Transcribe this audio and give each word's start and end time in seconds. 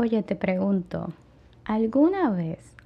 Oye, 0.00 0.22
te 0.22 0.36
pregunto, 0.36 1.12
¿alguna 1.64 2.30
vez 2.30 2.76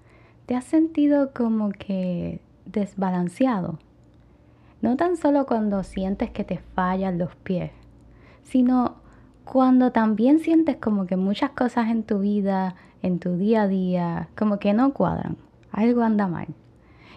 te 0.46 0.54
has 0.54 0.64
sentido 0.64 1.34
como 1.34 1.68
que 1.68 2.40
desbalanceado? 2.64 3.78
No 4.80 4.96
tan 4.96 5.18
solo 5.18 5.44
cuando 5.44 5.82
sientes 5.82 6.30
que 6.30 6.42
te 6.42 6.56
fallan 6.74 7.18
los 7.18 7.36
pies, 7.36 7.70
sino 8.44 8.96
cuando 9.44 9.92
también 9.92 10.38
sientes 10.38 10.78
como 10.78 11.04
que 11.04 11.18
muchas 11.18 11.50
cosas 11.50 11.90
en 11.90 12.02
tu 12.02 12.20
vida, 12.20 12.76
en 13.02 13.18
tu 13.18 13.36
día 13.36 13.64
a 13.64 13.68
día, 13.68 14.28
como 14.34 14.58
que 14.58 14.72
no 14.72 14.94
cuadran, 14.94 15.36
algo 15.70 16.00
anda 16.00 16.28
mal, 16.28 16.46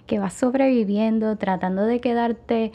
que 0.08 0.20
vas 0.20 0.34
sobreviviendo, 0.34 1.38
tratando 1.38 1.84
de 1.84 2.02
quedarte 2.02 2.74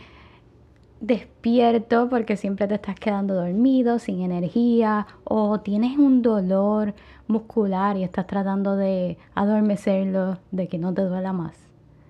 despierto 1.01 2.09
porque 2.09 2.37
siempre 2.37 2.69
te 2.69 2.75
estás 2.75 2.95
quedando 2.95 3.35
dormido, 3.35 3.99
sin 3.99 4.21
energía, 4.21 5.07
o 5.25 5.61
tienes 5.61 5.99
un 5.99 6.23
dolor 6.23 6.95
muscular 7.27 7.97
y 7.97 8.05
estás 8.05 8.27
tratando 8.27 8.77
de 8.77 9.19
adormecerlo, 9.35 10.39
de 10.51 10.69
que 10.69 10.79
no 10.79 10.93
te 10.93 11.03
duela 11.03 11.33
más. 11.33 11.57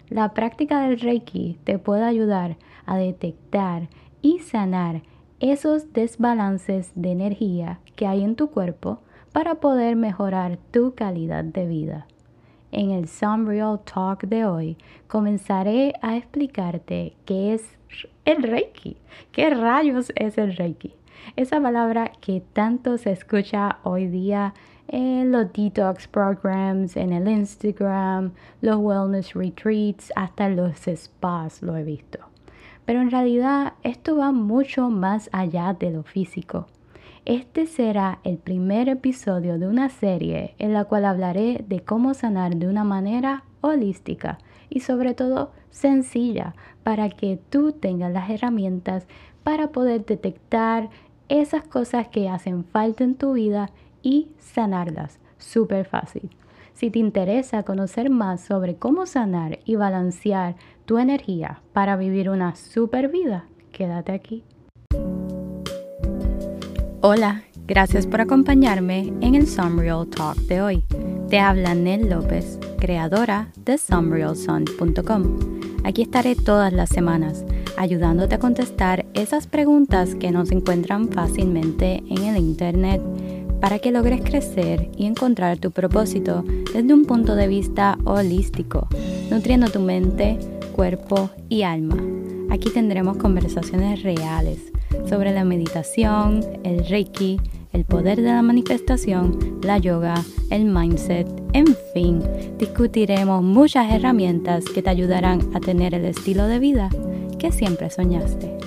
La 0.09 0.35
práctica 0.35 0.81
del 0.81 0.99
Reiki 0.99 1.59
te 1.65 1.79
puede 1.79 2.05
ayudar 2.05 2.57
a 2.85 2.97
detectar 2.97 3.89
y 4.23 4.41
sanar 4.41 5.03
esos 5.39 5.93
desbalances 5.93 6.91
de 6.95 7.13
energía 7.13 7.79
que 7.95 8.07
hay 8.07 8.25
en 8.25 8.35
tu 8.35 8.51
cuerpo 8.51 8.99
para 9.33 9.57
poder 9.57 9.95
mejorar 9.95 10.59
tu 10.73 10.95
calidad 10.95 11.45
de 11.45 11.67
vida. 11.67 12.07
En 12.73 12.91
el 12.91 13.09
Real 13.47 13.81
Talk 13.81 14.25
de 14.27 14.45
hoy 14.45 14.77
comenzaré 15.09 15.95
a 16.03 16.17
explicarte 16.17 17.15
qué 17.25 17.55
es 17.55 17.79
el 18.25 18.43
Reiki. 18.43 18.97
¿Qué 19.33 19.51
rayos 19.51 20.13
es 20.17 20.39
el 20.39 20.57
Reiki? 20.57 20.95
Esa 21.37 21.61
palabra 21.61 22.13
que 22.21 22.43
tanto 22.53 22.99
se 22.99 23.13
escucha 23.13 23.79
hoy 23.83 24.07
día 24.07 24.55
en 24.89 25.31
los 25.31 25.53
detox 25.53 26.09
programs, 26.09 26.97
en 26.97 27.13
el 27.13 27.29
Instagram, 27.29 28.33
los 28.61 28.77
wellness 28.77 29.35
retreats, 29.35 30.13
hasta 30.17 30.49
los 30.49 30.77
spas 30.87 31.63
lo 31.63 31.77
he 31.77 31.85
visto. 31.85 32.19
Pero 32.85 33.01
en 33.01 33.11
realidad 33.11 33.75
esto 33.83 34.17
va 34.17 34.33
mucho 34.33 34.91
más 34.91 35.31
allá 35.33 35.75
de 35.79 35.91
lo 35.91 36.03
físico. 36.03 36.67
Este 37.25 37.67
será 37.67 38.19
el 38.25 38.39
primer 38.39 38.89
episodio 38.89 39.59
de 39.59 39.69
una 39.69 39.91
serie 39.91 40.55
en 40.59 40.73
la 40.73 40.85
cual 40.85 41.05
hablaré 41.05 41.65
de 41.69 41.81
cómo 41.81 42.15
sanar 42.15 42.57
de 42.57 42.67
una 42.67 42.83
manera 42.83 43.45
holística 43.61 44.39
y 44.71 44.81
sobre 44.81 45.15
todo 45.15 45.51
sencilla 45.71 46.55
para 46.83 47.11
que 47.11 47.39
tú 47.51 47.73
tengas 47.73 48.13
las 48.13 48.31
herramientas 48.31 49.07
para 49.43 49.69
poder 49.69 50.07
detectar 50.07 50.89
esas 51.29 51.65
cosas 51.65 52.09
que 52.09 52.29
hacen 52.29 52.65
falta 52.65 53.05
en 53.05 53.15
tu 53.15 53.35
vida 53.35 53.71
y 54.03 54.29
sanarlas. 54.39 55.19
Súper 55.39 55.85
fácil. 55.87 56.31
Si 56.75 56.91
te 56.91 56.99
interesa 56.99 57.63
conocer 57.63 58.09
más 58.09 58.41
sobre 58.41 58.77
cómo 58.77 59.05
sanar 59.05 59.59
y 59.65 59.77
balancear 59.77 60.57
tu 60.87 60.99
energía 60.99 61.61
para 61.73 61.97
vivir 61.97 62.31
una 62.31 62.57
super 62.57 63.09
vida, 63.09 63.45
quédate 63.71 64.13
aquí. 64.13 64.45
Hola, 67.03 67.45
gracias 67.67 68.07
por 68.07 68.21
acompañarme 68.21 69.13
en 69.21 69.35
el 69.35 69.47
Sunreal 69.47 70.09
Talk 70.09 70.37
de 70.49 70.63
hoy. 70.63 70.85
Te 71.29 71.39
habla 71.39 71.75
Nel 71.75 72.11
López, 72.11 72.59
creadora 72.81 73.53
de 73.65 73.79
sunrealsun.com. 73.79 75.23
Aquí 75.85 76.03
estaré 76.03 76.35
todas 76.35 76.73
las 76.73 76.89
semanas 76.89 77.45
ayudándote 77.77 78.35
a 78.35 78.39
contestar 78.39 79.07
esas 79.15 79.47
preguntas 79.47 80.15
que 80.15 80.31
no 80.31 80.45
se 80.45 80.55
encuentran 80.55 81.09
fácilmente 81.09 82.03
en 82.09 82.25
el 82.25 82.37
Internet 82.37 83.01
para 83.61 83.79
que 83.79 83.93
logres 83.93 84.23
crecer 84.23 84.91
y 84.97 85.07
encontrar 85.07 85.59
tu 85.59 85.71
propósito 85.71 86.43
desde 86.75 86.93
un 86.93 87.05
punto 87.05 87.37
de 87.37 87.47
vista 87.47 87.99
holístico, 88.05 88.89
nutriendo 89.31 89.71
tu 89.71 89.81
mente, 89.81 90.39
cuerpo 90.75 91.31
y 91.49 91.63
alma. 91.63 91.97
Aquí 92.51 92.71
tendremos 92.71 93.17
conversaciones 93.19 94.03
reales 94.03 94.73
sobre 95.09 95.33
la 95.33 95.45
meditación, 95.45 96.45
el 96.65 96.87
reiki, 96.87 97.39
el 97.73 97.85
poder 97.85 98.21
de 98.21 98.33
la 98.33 98.43
manifestación, 98.43 99.61
la 99.63 99.79
yoga, 99.79 100.15
el 100.51 100.65
mindset, 100.65 101.29
en 101.53 101.67
fin, 101.95 102.21
discutiremos 102.59 103.43
muchas 103.43 103.93
herramientas 103.93 104.65
que 104.65 104.83
te 104.83 104.91
ayudarán 104.91 105.41
a 105.55 105.61
tener 105.61 105.95
el 105.95 106.05
estilo 106.05 106.47
de 106.47 106.59
vida 106.59 106.91
que 107.39 107.53
siempre 107.53 107.89
soñaste. 107.91 108.59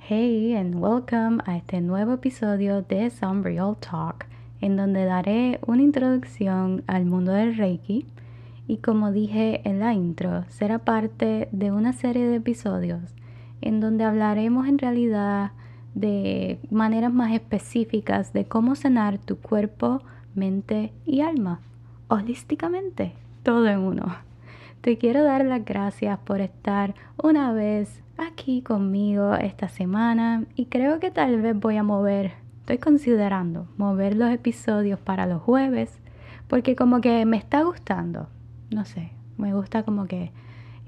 Hey 0.00 0.54
and 0.54 0.74
welcome 0.74 1.40
a 1.46 1.58
este 1.58 1.80
nuevo 1.80 2.14
episodio 2.14 2.82
de 2.82 3.10
Some 3.10 3.42
Real 3.42 3.76
Talk, 3.78 4.26
en 4.60 4.76
donde 4.76 5.04
daré 5.04 5.60
una 5.66 5.82
introducción 5.82 6.82
al 6.88 7.04
mundo 7.04 7.32
del 7.32 7.56
Reiki 7.56 8.06
y 8.66 8.78
como 8.78 9.12
dije 9.12 9.60
en 9.64 9.78
la 9.78 9.94
intro, 9.94 10.44
será 10.48 10.80
parte 10.80 11.48
de 11.52 11.70
una 11.70 11.92
serie 11.92 12.26
de 12.26 12.36
episodios 12.36 13.14
en 13.60 13.80
donde 13.80 14.04
hablaremos 14.04 14.66
en 14.68 14.78
realidad 14.78 15.52
de 15.94 16.60
maneras 16.70 17.12
más 17.12 17.32
específicas 17.32 18.32
de 18.32 18.44
cómo 18.44 18.76
sanar 18.76 19.18
tu 19.18 19.36
cuerpo, 19.38 20.02
mente 20.34 20.92
y 21.04 21.20
alma, 21.20 21.60
holísticamente, 22.08 23.14
todo 23.42 23.66
en 23.68 23.80
uno. 23.80 24.16
Te 24.80 24.96
quiero 24.96 25.24
dar 25.24 25.44
las 25.44 25.64
gracias 25.64 26.18
por 26.20 26.40
estar 26.40 26.94
una 27.20 27.52
vez 27.52 28.02
aquí 28.16 28.62
conmigo 28.62 29.34
esta 29.34 29.68
semana 29.68 30.44
y 30.54 30.66
creo 30.66 31.00
que 31.00 31.10
tal 31.10 31.40
vez 31.40 31.58
voy 31.58 31.76
a 31.76 31.82
mover, 31.82 32.32
estoy 32.60 32.78
considerando 32.78 33.66
mover 33.76 34.16
los 34.16 34.30
episodios 34.30 35.00
para 35.00 35.26
los 35.26 35.42
jueves 35.42 35.98
porque 36.48 36.76
como 36.76 37.00
que 37.00 37.24
me 37.26 37.36
está 37.36 37.62
gustando, 37.62 38.28
no 38.70 38.84
sé, 38.84 39.10
me 39.36 39.54
gusta 39.54 39.82
como 39.82 40.06
que 40.06 40.32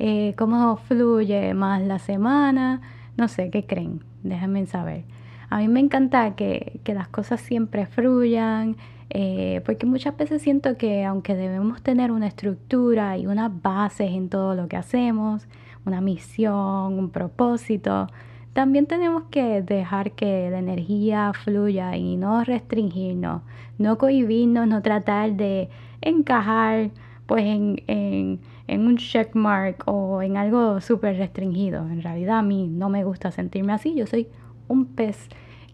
eh, 0.02 0.32
cómo 0.38 0.78
fluye 0.78 1.52
más 1.52 1.82
la 1.82 1.98
semana, 1.98 2.80
no 3.18 3.28
sé, 3.28 3.50
¿qué 3.50 3.66
creen? 3.66 4.02
Déjenme 4.22 4.64
saber. 4.64 5.04
A 5.50 5.58
mí 5.58 5.68
me 5.68 5.80
encanta 5.80 6.34
que, 6.36 6.80
las 6.86 7.08
cosas 7.08 7.42
siempre 7.42 7.84
fluyan, 7.84 8.76
eh, 9.10 9.60
porque 9.66 9.84
muchas 9.84 10.16
veces 10.16 10.40
siento 10.40 10.78
que 10.78 11.04
aunque 11.04 11.34
debemos 11.34 11.82
tener 11.82 12.12
una 12.12 12.28
estructura 12.28 13.18
y 13.18 13.26
unas 13.26 13.50
bases 13.60 14.10
en 14.12 14.30
todo 14.30 14.54
lo 14.54 14.68
que 14.68 14.78
hacemos, 14.78 15.46
una 15.84 16.00
misión, 16.00 16.98
un 16.98 17.10
propósito, 17.10 18.06
también 18.54 18.86
tenemos 18.86 19.24
que 19.24 19.60
dejar 19.60 20.12
que 20.12 20.48
la 20.50 20.60
energía 20.60 21.32
fluya 21.34 21.94
y 21.98 22.16
no 22.16 22.42
restringirnos, 22.42 23.42
no 23.76 23.98
cohibirnos, 23.98 24.66
no 24.66 24.80
tratar 24.80 25.32
de 25.34 25.68
encajar 26.00 26.88
pues 27.26 27.44
en 27.44 28.40
un 28.78 28.96
checkmark 28.96 29.82
o 29.86 30.22
en 30.22 30.36
algo 30.36 30.80
súper 30.80 31.16
restringido. 31.16 31.80
En 31.88 32.02
realidad 32.02 32.38
a 32.38 32.42
mí 32.42 32.68
no 32.68 32.88
me 32.88 33.02
gusta 33.02 33.32
sentirme 33.32 33.72
así. 33.72 33.94
Yo 33.96 34.06
soy 34.06 34.28
un 34.68 34.86
pez 34.86 35.28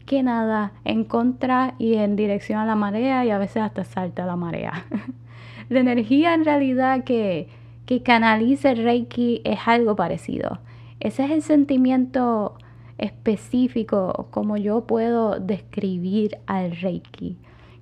que 0.07 0.23
nada 0.23 0.73
en 0.85 1.05
contra 1.05 1.75
y 1.79 1.97
en 1.97 2.17
dirección 2.17 2.59
a 2.59 2.65
la 2.65 2.75
marea 2.75 3.25
y 3.27 3.31
a 3.31 3.39
veces 3.39 3.63
hasta 3.63 3.85
salta 3.85 4.25
la 4.25 4.37
marea. 4.37 4.87
la 5.69 5.81
energía 5.81 6.33
en 6.33 6.45
realidad 6.45 7.05
que, 7.05 7.49
que 7.85 8.03
canaliza 8.03 8.71
el 8.71 8.83
Reiki 8.83 9.43
es 9.45 9.59
algo 9.67 9.95
parecido. 9.95 10.61
Ese 10.99 11.25
es 11.27 11.31
el 11.33 11.43
sentimiento 11.43 12.57
específico 12.97 14.29
como 14.31 14.57
yo 14.57 14.87
puedo 14.87 15.39
describir 15.39 16.39
al 16.47 16.75
Reiki 16.77 17.37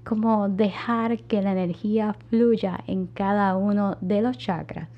como 0.05 0.49
dejar 0.49 1.23
que 1.23 1.41
la 1.41 1.53
energía 1.53 2.15
fluya 2.29 2.81
en 2.87 3.07
cada 3.07 3.57
uno 3.57 3.97
de 4.01 4.21
los 4.21 4.37
chakras 4.37 4.89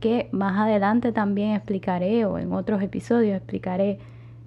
que 0.00 0.28
más 0.32 0.58
adelante 0.58 1.12
también 1.12 1.52
explicaré 1.52 2.24
o 2.24 2.38
en 2.38 2.52
otros 2.52 2.82
episodios 2.82 3.36
explicaré 3.36 3.98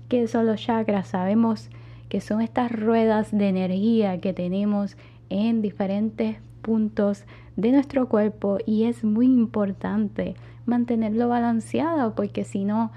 qué 0.08 0.28
son 0.28 0.46
los 0.46 0.62
chakras. 0.62 1.08
Sabemos 1.08 1.70
que 2.10 2.22
son 2.22 2.42
estas 2.42 2.72
ruedas 2.72 3.32
de 3.32 3.50
energía 3.50 4.20
que 4.20 4.34
tenemos 4.34 4.98
en 5.30 5.62
diferentes 5.62 6.38
puntos 6.62 7.26
de 7.56 7.72
nuestro 7.72 8.08
cuerpo 8.08 8.58
y 8.66 8.84
es 8.84 9.04
muy 9.04 9.28
importante 9.28 10.36
mantenerlo 10.66 11.28
balanceado 11.28 12.14
porque 12.16 12.44
si 12.44 12.66
no 12.66 12.92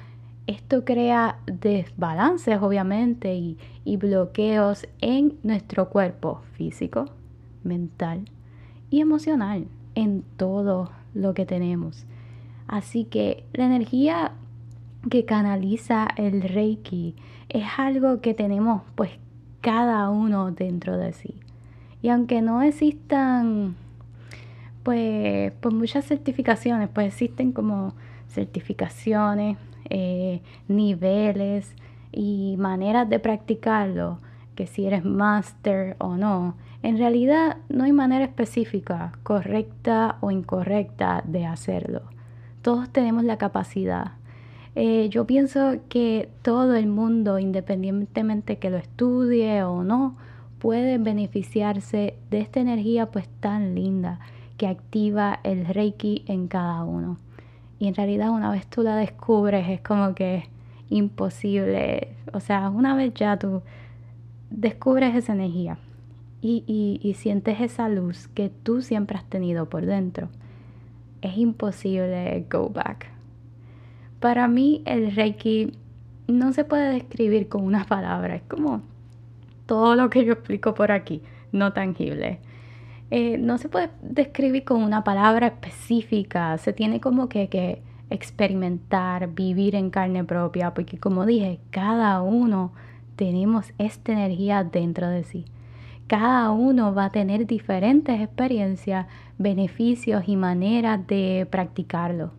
esto 0.46 0.84
crea 0.84 1.38
desbalances 1.46 2.60
obviamente 2.60 3.34
y, 3.34 3.56
y 3.84 3.96
bloqueos 3.96 4.86
en 5.00 5.38
nuestro 5.42 5.88
cuerpo 5.88 6.42
físico, 6.52 7.06
mental 7.62 8.24
y 8.90 9.00
emocional, 9.00 9.66
en 9.94 10.22
todo 10.36 10.90
lo 11.14 11.34
que 11.34 11.46
tenemos. 11.46 12.04
Así 12.66 13.04
que 13.04 13.44
la 13.52 13.66
energía 13.66 14.32
que 15.10 15.24
canaliza 15.24 16.08
el 16.16 16.42
Reiki 16.42 17.14
es 17.48 17.64
algo 17.76 18.20
que 18.20 18.34
tenemos 18.34 18.82
pues 18.94 19.10
cada 19.60 20.08
uno 20.10 20.50
dentro 20.50 20.96
de 20.96 21.12
sí. 21.12 21.40
Y 22.02 22.08
aunque 22.08 22.42
no 22.42 22.62
existan 22.62 23.76
pues, 24.82 25.52
pues 25.60 25.74
muchas 25.74 26.04
certificaciones, 26.04 26.88
pues 26.92 27.08
existen 27.08 27.52
como 27.52 27.94
certificaciones, 28.28 29.56
eh, 29.88 30.42
niveles, 30.68 31.74
y 32.14 32.54
maneras 32.58 33.08
de 33.08 33.18
practicarlo, 33.18 34.18
que 34.54 34.66
si 34.66 34.86
eres 34.86 35.04
máster 35.04 35.96
o 35.98 36.16
no, 36.16 36.54
en 36.82 36.96
realidad 36.96 37.56
no 37.68 37.84
hay 37.84 37.92
manera 37.92 38.24
específica, 38.24 39.12
correcta 39.24 40.18
o 40.20 40.30
incorrecta 40.30 41.22
de 41.26 41.44
hacerlo. 41.44 42.02
Todos 42.64 42.88
tenemos 42.88 43.24
la 43.24 43.36
capacidad. 43.36 44.12
Eh, 44.74 45.10
yo 45.10 45.26
pienso 45.26 45.76
que 45.90 46.30
todo 46.40 46.76
el 46.76 46.86
mundo, 46.86 47.38
independientemente 47.38 48.56
que 48.56 48.70
lo 48.70 48.78
estudie 48.78 49.62
o 49.64 49.84
no, 49.84 50.16
puede 50.58 50.96
beneficiarse 50.96 52.16
de 52.30 52.40
esta 52.40 52.60
energía 52.60 53.10
pues 53.10 53.28
tan 53.40 53.74
linda 53.74 54.18
que 54.56 54.66
activa 54.66 55.40
el 55.42 55.66
Reiki 55.66 56.24
en 56.26 56.48
cada 56.48 56.84
uno. 56.84 57.18
Y 57.78 57.86
en 57.86 57.94
realidad 57.94 58.30
una 58.30 58.50
vez 58.50 58.66
tú 58.66 58.82
la 58.82 58.96
descubres 58.96 59.68
es 59.68 59.82
como 59.82 60.14
que 60.14 60.44
imposible. 60.88 62.16
O 62.32 62.40
sea, 62.40 62.70
una 62.70 62.96
vez 62.96 63.12
ya 63.12 63.38
tú 63.38 63.60
descubres 64.48 65.14
esa 65.14 65.34
energía 65.34 65.76
y, 66.40 66.64
y, 67.02 67.12
sientes 67.12 67.60
esa 67.60 67.90
luz 67.90 68.28
que 68.28 68.48
tú 68.48 68.80
siempre 68.80 69.18
has 69.18 69.24
tenido 69.26 69.68
por 69.68 69.84
dentro, 69.84 70.30
es 71.24 71.38
imposible 71.38 72.46
go 72.50 72.68
back. 72.68 73.06
Para 74.20 74.46
mí 74.48 74.82
el 74.84 75.14
Reiki 75.14 75.72
no 76.28 76.52
se 76.52 76.64
puede 76.64 76.92
describir 76.92 77.48
con 77.48 77.64
una 77.64 77.84
palabra, 77.84 78.36
es 78.36 78.42
como 78.42 78.82
todo 79.66 79.96
lo 79.96 80.10
que 80.10 80.24
yo 80.24 80.34
explico 80.34 80.74
por 80.74 80.92
aquí, 80.92 81.22
no 81.52 81.72
tangible. 81.72 82.40
Eh, 83.10 83.38
no 83.38 83.58
se 83.58 83.68
puede 83.68 83.90
describir 84.02 84.64
con 84.64 84.82
una 84.82 85.04
palabra 85.04 85.48
específica, 85.48 86.56
se 86.58 86.72
tiene 86.72 87.00
como 87.00 87.28
que, 87.28 87.48
que 87.48 87.82
experimentar, 88.10 89.28
vivir 89.28 89.74
en 89.74 89.90
carne 89.90 90.24
propia, 90.24 90.74
porque 90.74 90.98
como 90.98 91.26
dije, 91.26 91.60
cada 91.70 92.20
uno 92.22 92.72
tenemos 93.16 93.72
esta 93.78 94.12
energía 94.12 94.64
dentro 94.64 95.08
de 95.08 95.24
sí. 95.24 95.44
Cada 96.06 96.50
uno 96.50 96.94
va 96.94 97.06
a 97.06 97.10
tener 97.10 97.46
diferentes 97.46 98.20
experiencias, 98.20 99.06
beneficios 99.38 100.24
y 100.26 100.36
maneras 100.36 101.06
de 101.06 101.46
practicarlo. 101.50 102.32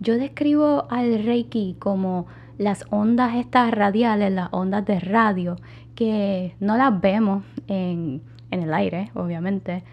Yo 0.00 0.16
describo 0.16 0.86
al 0.90 1.22
Reiki 1.24 1.76
como 1.78 2.26
las 2.56 2.86
ondas 2.90 3.34
estas 3.36 3.72
radiales, 3.72 4.32
las 4.32 4.48
ondas 4.52 4.86
de 4.86 5.00
radio, 5.00 5.56
que 5.94 6.54
no 6.60 6.76
las 6.78 6.98
vemos 7.00 7.44
en, 7.68 8.22
en 8.50 8.62
el 8.62 8.72
aire, 8.72 9.10
obviamente, 9.14 9.84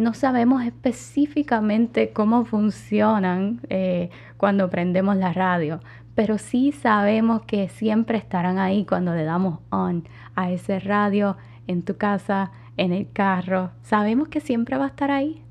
no 0.00 0.14
sabemos 0.14 0.64
específicamente 0.64 2.12
cómo 2.12 2.44
funcionan 2.46 3.60
eh, 3.68 4.08
cuando 4.38 4.70
prendemos 4.70 5.16
la 5.16 5.32
radio, 5.32 5.80
pero 6.14 6.38
sí 6.38 6.72
sabemos 6.72 7.42
que 7.42 7.68
siempre 7.68 8.16
estarán 8.16 8.58
ahí 8.58 8.86
cuando 8.86 9.14
le 9.14 9.24
damos 9.24 9.58
on 9.70 10.08
a 10.34 10.50
ese 10.50 10.80
radio 10.80 11.36
en 11.70 11.82
tu 11.82 11.96
casa, 11.96 12.50
en 12.76 12.92
el 12.92 13.10
carro. 13.12 13.70
Sabemos 13.82 14.28
que 14.28 14.40
siempre 14.40 14.76
va 14.76 14.84
a 14.84 14.88
estar 14.88 15.10
ahí. 15.10 15.42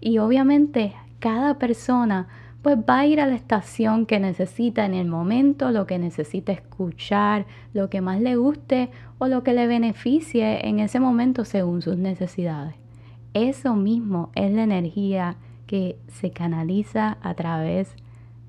Y 0.00 0.18
obviamente 0.18 0.94
cada 1.18 1.58
persona 1.58 2.26
pues 2.62 2.78
va 2.78 2.98
a 2.98 3.06
ir 3.06 3.20
a 3.20 3.26
la 3.26 3.36
estación 3.36 4.06
que 4.06 4.18
necesita 4.18 4.84
en 4.86 4.94
el 4.94 5.06
momento, 5.06 5.70
lo 5.70 5.86
que 5.86 5.98
necesita 5.98 6.50
escuchar, 6.50 7.46
lo 7.72 7.88
que 7.90 8.00
más 8.00 8.20
le 8.20 8.34
guste 8.34 8.90
o 9.18 9.28
lo 9.28 9.44
que 9.44 9.52
le 9.52 9.68
beneficie 9.68 10.66
en 10.66 10.80
ese 10.80 10.98
momento 10.98 11.44
según 11.44 11.80
sus 11.80 11.96
necesidades. 11.96 12.74
Eso 13.34 13.76
mismo 13.76 14.30
es 14.34 14.50
la 14.50 14.64
energía 14.64 15.36
que 15.66 15.96
se 16.08 16.30
canaliza 16.30 17.18
a 17.22 17.34
través 17.34 17.94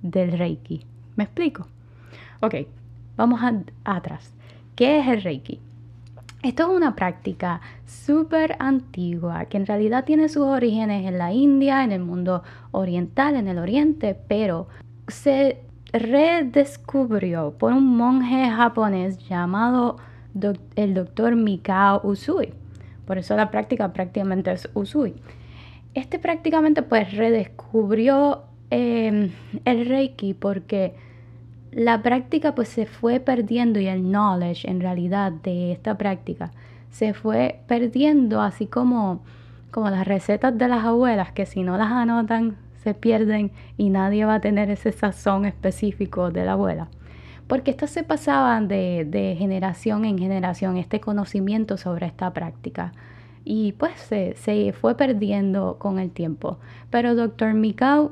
del 0.01 0.31
Reiki. 0.31 0.85
¿Me 1.15 1.25
explico? 1.25 1.68
Ok, 2.41 2.56
vamos 3.18 3.41
atrás. 3.83 4.33
¿Qué 4.75 5.00
es 5.00 5.07
el 5.07 5.21
Reiki? 5.21 5.59
Esto 6.48 6.64
es 6.64 6.70
una 6.70 6.96
práctica 6.96 7.60
súper 7.86 8.56
antigua 8.60 9.44
que 9.48 9.58
en 9.58 9.66
realidad 9.66 10.06
tiene 10.06 10.30
sus 10.30 10.44
orígenes 10.44 11.06
en 11.06 11.18
la 11.18 11.34
India, 11.34 11.84
en 11.84 11.92
el 11.92 12.00
mundo 12.00 12.42
oriental, 12.72 13.36
en 13.36 13.50
el 13.50 13.58
oriente, 13.58 14.18
pero 14.30 14.70
se 15.10 15.60
redescubrió 15.92 17.52
por 17.58 17.74
un 17.74 17.98
monje 17.98 18.50
japonés 18.50 19.18
llamado 19.28 19.98
el 20.78 20.94
doctor 20.94 21.36
Mikao 21.36 22.00
Usui. 22.08 22.54
Por 23.06 23.18
eso 23.18 23.36
la 23.36 23.52
práctica 23.52 23.92
prácticamente 23.92 24.50
es 24.54 24.70
Usui. 24.74 25.16
Este 25.96 26.18
prácticamente 26.18 26.82
pues 26.82 27.12
redescubrió 27.12 28.44
em, 28.70 29.32
el 29.66 29.86
Reiki 29.86 30.34
porque 30.34 30.96
la 31.77 32.01
práctica 32.01 32.56
pues 32.56 32.69
se 32.69 32.88
fue 32.88 33.19
perdiendo 33.19 33.79
y 33.79 33.85
el 33.85 34.01
knowledge 34.01 34.68
en 34.68 34.81
realidad 34.81 35.31
de 35.31 35.71
esta 35.71 35.95
práctica 35.95 36.50
se 36.89 37.13
fue 37.13 37.59
perdiendo 37.68 38.41
así 38.41 38.65
como, 38.65 39.21
como 39.69 39.91
las 39.91 40.07
recetas 40.07 40.57
de 40.57 40.68
las 40.68 40.83
abuelas 40.83 41.33
que 41.33 41.45
si 41.45 41.62
no 41.62 41.77
las 41.77 41.91
anotan 41.91 42.57
se 42.81 42.95
pierden 42.95 43.51
y 43.77 43.91
nadie 43.91 44.25
va 44.25 44.35
a 44.35 44.41
tener 44.41 44.71
ese 44.71 44.91
sazón 44.91 45.45
específico 45.45 46.31
de 46.31 46.45
la 46.45 46.53
abuela 46.53 46.89
porque 47.45 47.69
estas 47.69 47.91
se 47.91 48.01
pasaban 48.01 48.68
de, 48.68 49.35
generación 49.38 50.03
en 50.03 50.18
generación, 50.18 50.77
este 50.77 51.00
conocimiento 51.00 51.77
sobre 51.77 52.07
esta 52.07 52.33
práctica. 52.33 52.91
Y 53.45 53.71
pues 53.71 53.94
se, 54.01 54.35
se 54.35 54.74
fue 54.74 54.97
perdiendo 54.97 55.77
con 55.79 55.97
el 55.97 56.12
tiempo. 56.12 56.59
Pero 56.89 57.15
Dr. 57.15 57.53
Mikau 57.53 58.12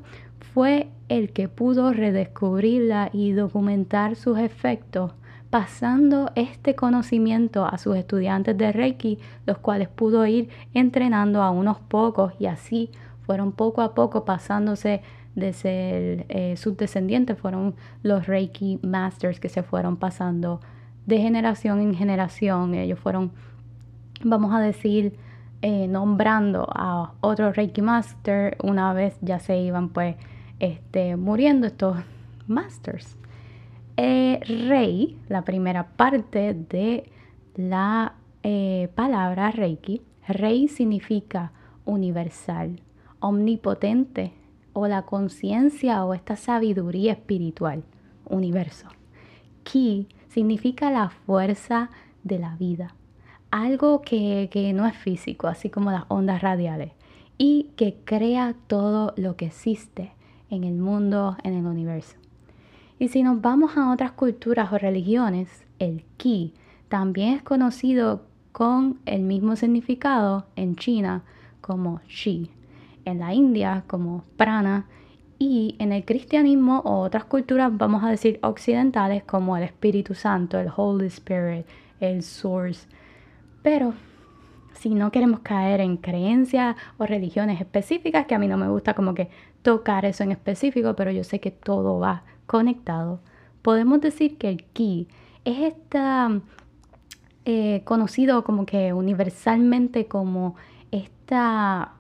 fue 0.54 0.88
el 1.10 1.32
que 1.32 1.48
pudo 1.50 1.94
redescubrirla 1.94 3.10
y 3.14 3.32
documentar 3.32 4.16
sus 4.16 4.38
efectos, 4.40 5.14
pasando 5.50 6.32
este 6.36 6.76
conocimiento 6.76 7.66
a 7.66 7.78
sus 7.78 7.96
estudiantes 7.96 8.58
de 8.58 8.72
Reiki, 8.72 9.20
los 9.46 9.58
cuales 9.60 9.88
pudo 9.88 10.26
ir 10.26 10.50
entrenando 10.74 11.42
a 11.42 11.52
unos 11.52 11.80
pocos 11.80 12.34
y 12.40 12.48
así 12.48 12.90
fueron 13.26 13.52
poco 13.52 13.82
a 13.82 13.94
poco 13.94 14.26
pasándose 14.26 15.02
de 15.36 15.54
ser 15.54 16.26
eh, 16.30 16.56
sus 16.58 16.78
descendientes 16.78 17.38
fueron 17.38 17.76
los 18.04 18.26
Reiki 18.26 18.80
Masters 18.82 19.40
que 19.40 19.50
se 19.50 19.64
fueron 19.64 19.98
pasando 19.98 20.62
de 21.06 21.20
generación 21.20 21.82
en 21.82 21.94
generación. 21.94 22.74
Ellos 22.74 23.00
fueron, 23.00 23.32
vamos 24.24 24.54
a 24.54 24.60
decir, 24.60 25.18
eh, 25.62 25.88
nombrando 25.88 26.68
a 26.74 27.14
otro 27.22 27.52
Reiki 27.52 27.82
Master 27.82 28.58
una 28.64 28.94
vez 28.94 29.18
ya 29.22 29.40
se 29.40 29.58
iban 29.58 29.90
pues 29.90 30.16
este, 30.60 31.16
muriendo 31.16 31.68
estos 31.68 31.98
Masters. 32.48 33.18
Eh, 33.98 34.40
rey, 34.68 35.18
la 35.30 35.44
primera 35.44 35.88
parte 35.96 36.54
de 36.54 37.10
la 37.56 38.16
palabra 38.94 39.50
Reiki, 39.50 40.04
Rey 40.28 40.68
significa 40.68 41.52
universal, 41.86 42.80
omnipotente, 43.20 44.34
o 44.76 44.88
la 44.88 45.04
conciencia 45.04 46.04
o 46.04 46.14
esta 46.14 46.36
sabiduría 46.36 47.14
espiritual, 47.14 47.84
universo. 48.26 48.88
Ki 49.64 50.10
significa 50.28 50.92
la 50.92 51.10
fuerza 51.10 51.90
de 52.24 52.40
la 52.40 52.58
vida, 52.58 52.94
algo 53.52 54.02
que, 54.02 54.50
que 54.52 54.74
no 54.74 54.86
es 54.86 54.98
físico, 54.98 55.48
así 55.48 55.70
como 55.70 55.92
las 55.92 56.04
ondas 56.10 56.42
radiales, 56.42 56.92
y 57.38 57.72
que 57.78 57.96
crea 58.04 58.54
todo 58.68 59.14
lo 59.16 59.38
que 59.38 59.46
existe 59.46 60.12
en 60.50 60.64
el 60.64 60.76
mundo, 60.76 61.38
en 61.44 61.54
el 61.54 61.66
universo. 61.66 62.16
Y 63.00 63.10
si 63.10 63.24
nos 63.24 63.42
vamos 63.42 63.78
a 63.78 63.92
otras 63.92 64.12
culturas 64.12 64.72
o 64.72 64.78
religiones, 64.78 65.66
el 65.80 66.04
ki 66.18 66.54
también 66.88 67.34
es 67.34 67.44
conocido 67.44 68.22
con 68.52 69.00
el 69.06 69.22
mismo 69.22 69.56
significado 69.56 70.46
en 70.56 70.76
China 70.78 71.24
como 71.60 72.00
shi, 72.08 72.52
en 73.04 73.20
la 73.20 73.34
India 73.34 73.84
como 73.88 74.24
prana 74.38 74.86
y 75.38 75.76
en 75.80 75.92
el 75.92 76.06
cristianismo 76.06 76.80
o 76.86 77.00
otras 77.00 77.26
culturas, 77.26 77.76
vamos 77.76 78.04
a 78.04 78.10
decir 78.10 78.40
occidentales, 78.42 79.24
como 79.24 79.58
el 79.58 79.64
Espíritu 79.64 80.14
Santo, 80.14 80.58
el 80.58 80.70
Holy 80.74 81.08
Spirit, 81.08 81.66
el 82.00 82.24
Source. 82.24 82.88
Pero 83.62 83.94
si 84.74 84.96
no 84.96 85.12
queremos 85.12 85.42
caer 85.42 85.82
en 85.82 85.98
creencias 85.98 86.78
o 86.98 87.06
religiones 87.06 87.60
específicas, 87.60 88.26
que 88.26 88.36
a 88.36 88.40
mí 88.40 88.48
no 88.48 88.58
me 88.58 88.70
gusta 88.70 88.94
como 88.94 89.14
que 89.14 89.30
tocar 89.66 90.06
eso 90.06 90.24
en 90.24 90.32
específico, 90.32 90.96
pero 90.96 91.10
yo 91.10 91.24
sé 91.24 91.40
que 91.40 91.50
todo 91.50 91.98
va 91.98 92.24
conectado, 92.46 93.20
podemos 93.64 94.00
decir 94.00 94.38
que 94.38 94.48
el 94.48 94.64
ki 94.64 95.08
es 95.44 95.74
esta, 95.74 96.40
eh, 97.46 97.82
conocido 97.84 98.44
como 98.44 98.68
que 98.68 98.94
universalmente 98.94 100.06
como 100.06 100.56
esta 100.92 101.94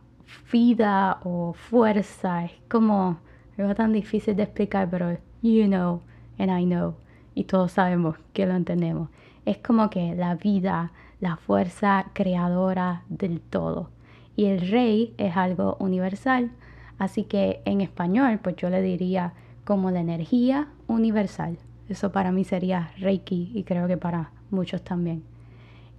vida 0.51 1.19
o 1.23 1.53
fuerza. 1.53 2.45
Es 2.45 2.51
como 2.69 3.17
algo 3.57 3.73
tan 3.73 3.93
difícil 3.93 4.35
de 4.35 4.43
explicar, 4.43 4.87
pero 4.91 5.17
you 5.41 5.65
know 5.65 6.01
and 6.37 6.51
I 6.51 6.65
know. 6.65 6.93
Y 7.33 7.45
todos 7.45 7.71
sabemos 7.71 8.15
que 8.33 8.45
lo 8.45 8.55
entendemos. 8.55 9.09
Es 9.45 9.57
como 9.57 9.89
que 9.89 10.13
la 10.13 10.35
vida, 10.35 10.91
la 11.19 11.35
fuerza 11.37 12.11
creadora 12.13 13.05
del 13.09 13.41
todo. 13.41 13.89
Y 14.35 14.45
el 14.45 14.69
rey 14.69 15.15
es 15.17 15.35
algo 15.35 15.77
universal. 15.79 16.51
Así 16.97 17.23
que 17.23 17.61
en 17.65 17.81
español, 17.81 18.39
pues 18.41 18.55
yo 18.55 18.69
le 18.69 18.81
diría 18.81 19.33
como 19.63 19.91
la 19.91 19.99
energía 19.99 20.69
universal. 20.87 21.57
Eso 21.89 22.11
para 22.11 22.31
mí 22.31 22.43
sería 22.43 22.91
Reiki 22.97 23.51
y 23.53 23.63
creo 23.63 23.87
que 23.87 23.97
para 23.97 24.31
muchos 24.49 24.81
también. 24.81 25.23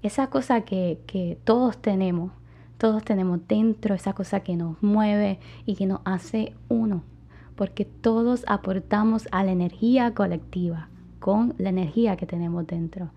Esa 0.03 0.29
cosa 0.29 0.63
que, 0.63 1.01
que 1.07 1.39
todos 1.45 1.79
tenemos, 1.79 2.33
todos 2.79 3.05
tenemos 3.05 3.41
dentro, 3.47 3.95
esa 3.95 4.13
cosa 4.13 4.41
que 4.41 4.57
nos 4.57 4.83
mueve 4.83 5.39
y 5.65 5.75
que 5.75 5.87
nos 5.87 6.01
hace 6.05 6.55
uno, 6.69 7.03
porque 7.57 7.85
todos 7.85 8.45
aportamos 8.47 9.29
a 9.33 9.45
la 9.45 9.53
energía 9.53 10.15
colectiva 10.15 10.89
con 11.19 11.55
la 11.59 11.71
energía 11.71 12.17
que 12.17 12.27
tenemos 12.27 12.67
dentro. 12.67 13.11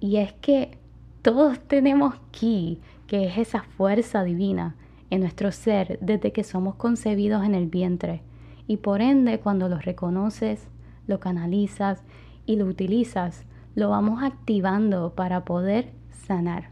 Y 0.00 0.16
es 0.16 0.32
que 0.34 0.78
todos 1.22 1.58
tenemos 1.60 2.14
ki, 2.30 2.80
que 3.06 3.26
es 3.26 3.38
esa 3.38 3.62
fuerza 3.62 4.24
divina 4.24 4.74
en 5.10 5.20
nuestro 5.20 5.52
ser 5.52 5.98
desde 6.00 6.32
que 6.32 6.44
somos 6.44 6.74
concebidos 6.74 7.44
en 7.44 7.54
el 7.54 7.66
vientre. 7.66 8.22
Y 8.66 8.78
por 8.78 9.00
ende, 9.00 9.38
cuando 9.40 9.68
lo 9.68 9.78
reconoces, 9.78 10.68
lo 11.06 11.20
canalizas 11.20 12.02
y 12.46 12.56
lo 12.56 12.66
utilizas, 12.66 13.44
lo 13.74 13.90
vamos 13.90 14.22
activando 14.22 15.14
para 15.14 15.44
poder 15.44 15.92
sanar. 16.10 16.70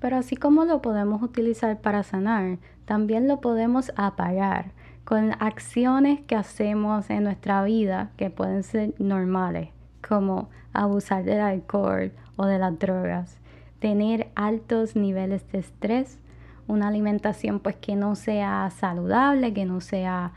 Pero 0.00 0.16
así 0.16 0.36
como 0.36 0.64
lo 0.64 0.80
podemos 0.80 1.22
utilizar 1.22 1.80
para 1.80 2.02
sanar, 2.02 2.58
también 2.84 3.28
lo 3.28 3.40
podemos 3.40 3.92
apagar 3.96 4.72
con 5.04 5.32
acciones 5.40 6.20
que 6.20 6.36
hacemos 6.36 7.10
en 7.10 7.24
nuestra 7.24 7.64
vida 7.64 8.10
que 8.16 8.30
pueden 8.30 8.62
ser 8.62 8.94
normales, 8.98 9.70
como 10.06 10.48
abusar 10.72 11.24
del 11.24 11.40
alcohol 11.40 12.12
o 12.36 12.46
de 12.46 12.58
las 12.58 12.78
drogas, 12.78 13.38
tener 13.80 14.30
altos 14.34 14.96
niveles 14.96 15.50
de 15.50 15.58
estrés, 15.58 16.18
una 16.68 16.88
alimentación 16.88 17.60
pues 17.60 17.76
que 17.76 17.96
no 17.96 18.14
sea 18.14 18.70
saludable, 18.70 19.52
que 19.52 19.64
no 19.64 19.80
sea 19.80 20.32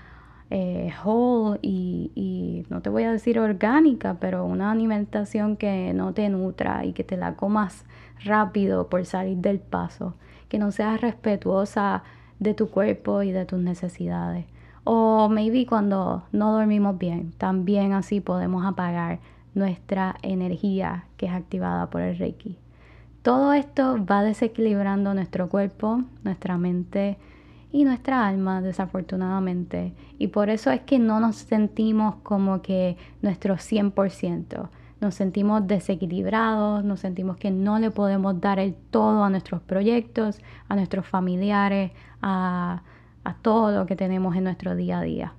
eh, 0.50 0.92
whole 1.04 1.60
y, 1.62 2.12
y, 2.16 2.66
no 2.70 2.82
te 2.82 2.90
voy 2.90 3.04
a 3.04 3.12
decir 3.12 3.40
orgánica, 3.40 4.18
pero 4.20 4.46
una 4.46 4.72
alimentación 4.72 5.56
que 5.56 5.94
no 5.94 6.14
te 6.14 6.28
nutra 6.30 6.84
y 6.86 6.94
que 6.94 7.04
te 7.04 7.16
la 7.18 7.36
comas 7.36 7.86
rápido 8.24 8.90
por 8.90 9.06
salir 9.06 9.38
del 9.38 9.60
paso, 9.60 10.16
que 10.50 10.58
no 10.58 10.72
sea 10.72 10.98
respetuosa 10.98 12.04
de 12.40 12.54
tu 12.54 12.70
cuerpo 12.70 13.22
y 13.22 13.32
de 13.32 13.46
tus 13.46 13.60
necesidades. 13.60 14.46
O 14.84 15.30
maybe 15.30 15.66
cuando 15.66 16.24
no 16.32 16.54
dormimos 16.54 16.98
bien, 16.98 17.34
también 17.38 17.94
así 17.94 18.20
podemos 18.20 18.66
apagar 18.66 19.20
nuestra 19.54 20.16
energía 20.22 21.06
que 21.18 21.28
es 21.28 21.34
activada 21.34 21.90
por 21.90 22.02
el 22.02 22.18
Reiki. 22.18 22.58
Todo 23.22 23.54
esto 23.54 24.04
va 24.04 24.24
desequilibrando 24.24 25.14
nuestro 25.14 25.48
cuerpo, 25.48 26.04
nuestra 26.24 26.58
mente 26.58 27.18
y 27.72 27.84
nuestra 27.84 28.28
alma, 28.28 28.62
desafortunadamente. 28.62 29.94
Y 30.18 30.28
por 30.28 30.50
eso 30.50 30.72
es 30.72 30.82
que 30.82 30.98
no 30.98 31.20
nos 31.20 31.36
sentimos 31.36 32.16
como 32.24 32.62
que 32.62 32.98
nuestro 33.22 33.56
100%. 33.56 34.70
Nos 35.00 35.16
sentimos 35.16 35.68
desequilibrados, 35.68 36.84
nos 36.84 37.00
sentimos 37.00 37.38
que 37.38 37.52
no 37.52 37.80
le 37.80 37.92
podemos 37.92 38.42
dar 38.42 38.60
el 38.60 38.74
todo 38.74 39.24
a 39.24 39.30
nuestros 39.30 39.62
proyectos, 39.62 40.40
a 40.68 40.76
nuestros 40.76 41.06
familiares, 41.06 41.92
a, 42.22 42.82
a 43.24 43.34
todo 43.36 43.72
lo 43.72 43.86
que 43.86 43.96
tenemos 43.96 44.36
en 44.36 44.46
nuestro 44.46 44.76
día 44.76 45.00
a 45.00 45.04
día. 45.04 45.34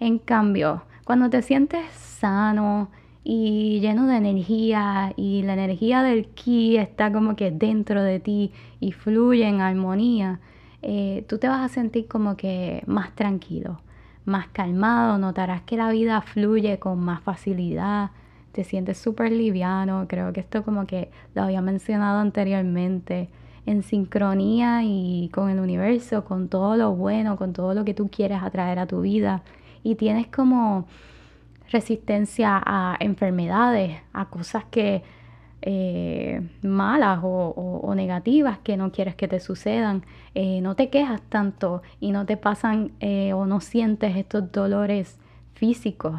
En 0.00 0.18
cambio, 0.18 0.82
cuando 1.04 1.30
te 1.30 1.42
sientes 1.42 1.84
sano, 1.92 2.90
y 3.24 3.80
lleno 3.80 4.06
de 4.06 4.16
energía 4.16 5.12
y 5.16 5.42
la 5.42 5.54
energía 5.54 6.02
del 6.02 6.26
ki 6.28 6.76
está 6.76 7.12
como 7.12 7.36
que 7.36 7.50
dentro 7.50 8.02
de 8.02 8.20
ti 8.20 8.52
y 8.80 8.92
fluye 8.92 9.46
en 9.46 9.60
armonía, 9.60 10.40
eh, 10.82 11.24
tú 11.28 11.38
te 11.38 11.48
vas 11.48 11.60
a 11.60 11.68
sentir 11.68 12.06
como 12.08 12.36
que 12.36 12.82
más 12.86 13.14
tranquilo, 13.14 13.80
más 14.24 14.48
calmado, 14.48 15.18
notarás 15.18 15.62
que 15.62 15.76
la 15.76 15.90
vida 15.90 16.20
fluye 16.22 16.78
con 16.78 17.00
más 17.00 17.20
facilidad, 17.22 18.10
te 18.52 18.64
sientes 18.64 18.98
súper 18.98 19.32
liviano, 19.32 20.06
creo 20.08 20.32
que 20.32 20.40
esto 20.40 20.64
como 20.64 20.86
que 20.86 21.10
lo 21.34 21.42
había 21.42 21.60
mencionado 21.60 22.20
anteriormente, 22.20 23.28
en 23.66 23.82
sincronía 23.82 24.82
y 24.82 25.28
con 25.32 25.50
el 25.50 25.60
universo, 25.60 26.24
con 26.24 26.48
todo 26.48 26.76
lo 26.76 26.94
bueno, 26.94 27.36
con 27.36 27.52
todo 27.52 27.74
lo 27.74 27.84
que 27.84 27.92
tú 27.92 28.08
quieres 28.08 28.42
atraer 28.42 28.78
a 28.78 28.86
tu 28.86 29.02
vida. 29.02 29.42
Y 29.82 29.94
tienes 29.96 30.26
como 30.28 30.86
resistencia 31.70 32.60
a 32.64 32.96
enfermedades, 33.00 34.00
a 34.12 34.26
cosas 34.26 34.64
que 34.70 35.02
eh, 35.60 36.40
malas 36.62 37.18
o, 37.22 37.92
negativas 37.96 38.58
que 38.58 38.76
no 38.76 38.92
quieres 38.92 39.16
que 39.16 39.26
te 39.26 39.40
sucedan. 39.40 40.04
Eh, 40.34 40.60
no 40.60 40.76
te 40.76 40.88
quejas 40.88 41.20
tanto 41.22 41.82
y 42.00 42.12
no 42.12 42.26
te 42.26 42.36
pasan 42.36 42.92
eh, 43.00 43.32
o 43.32 43.44
no 43.44 43.60
sientes 43.60 44.16
estos 44.16 44.52
dolores 44.52 45.18
físicos. 45.54 46.14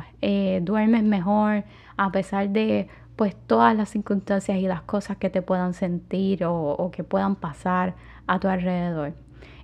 duermes 0.62 1.04
mejor 1.04 1.64
a 1.96 2.12
pesar 2.12 2.50
de 2.50 2.90
pues 3.16 3.36
todas 3.48 3.76
las 3.76 3.90
circunstancias 3.90 4.58
y 4.58 4.68
las 4.68 4.82
cosas 4.82 5.18
que 5.18 5.30
te 5.30 5.42
puedan 5.42 5.74
sentir 5.74 6.44
o, 6.46 6.92
que 6.92 7.04
puedan 7.04 7.36
pasar 7.36 7.96
a 8.28 8.40
tu 8.40 8.50
alrededor. 8.50 9.14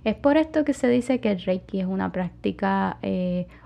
Es 0.04 0.14
por 0.14 0.36
esto 0.36 0.64
que 0.64 0.72
se 0.72 0.88
dice 0.88 1.20
que 1.20 1.32
el 1.32 1.40
Reiki 1.40 1.80
es 1.80 1.86
una 1.86 2.12
práctica 2.12 2.98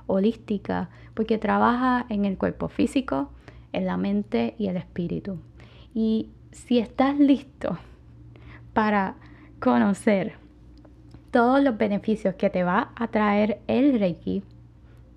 holística, 0.07 0.91
porque 1.21 1.37
trabaja 1.37 2.07
en 2.09 2.25
el 2.25 2.39
cuerpo 2.39 2.69
físico, 2.69 3.29
en 3.75 3.85
la 3.85 3.99
mente 3.99 4.55
y 4.57 4.69
el 4.69 4.79
espíritu. 4.79 5.39
Y 5.93 6.31
si 6.51 6.79
estás 6.79 7.19
listo 7.19 7.77
para 8.73 9.17
conocer 9.59 10.33
todos 11.31 11.63
los 11.63 11.77
beneficios 11.77 12.37
que 12.37 12.49
te 12.49 12.63
va 12.65 12.93
a 12.97 13.09
traer 13.09 13.61
el 13.67 14.01
Reiki, 14.01 14.43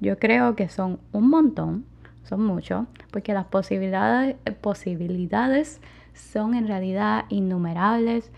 yo 0.02 0.20
creo 0.20 0.58
que 0.58 0.68
son 0.68 1.00
un 1.14 1.30
montón, 1.30 1.86
son 2.26 2.44
muchos, 2.44 2.86
porque 3.10 3.34
las 3.34 3.46
posibilidades, 3.46 4.36
posibilidades 4.60 5.80
son 6.14 6.54
en 6.54 6.68
realidad 6.68 7.24
innumerables 7.30 8.30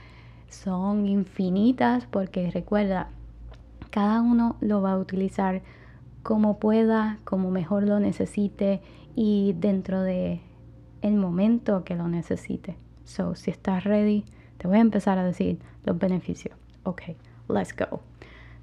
son 0.50 1.08
infinitas 1.08 2.06
porque 2.06 2.52
recuerda, 2.52 3.10
cada 3.90 4.22
uno 4.22 4.56
lo 4.62 4.84
va 4.84 4.92
a 4.92 5.00
utilizar 5.00 5.64
como 6.26 6.58
pueda, 6.58 7.20
como 7.24 7.52
mejor 7.52 7.84
lo 7.84 8.00
necesite 8.00 8.82
y 9.16 9.54
dentro 9.60 10.02
de 10.02 10.42
el 11.04 11.18
momento 11.18 11.84
que 11.84 11.94
lo 11.94 12.08
necesite. 12.08 12.78
So, 13.04 13.36
si 13.36 13.52
estás 13.52 13.84
ready, 13.84 14.26
te 14.58 14.68
voy 14.68 14.78
a 14.78 14.82
empezar 14.82 15.20
a 15.20 15.24
decir 15.24 15.60
los 15.84 16.00
beneficios. 16.00 16.58
Ok, 16.82 17.04
let's 17.48 17.76
go. 17.78 18.00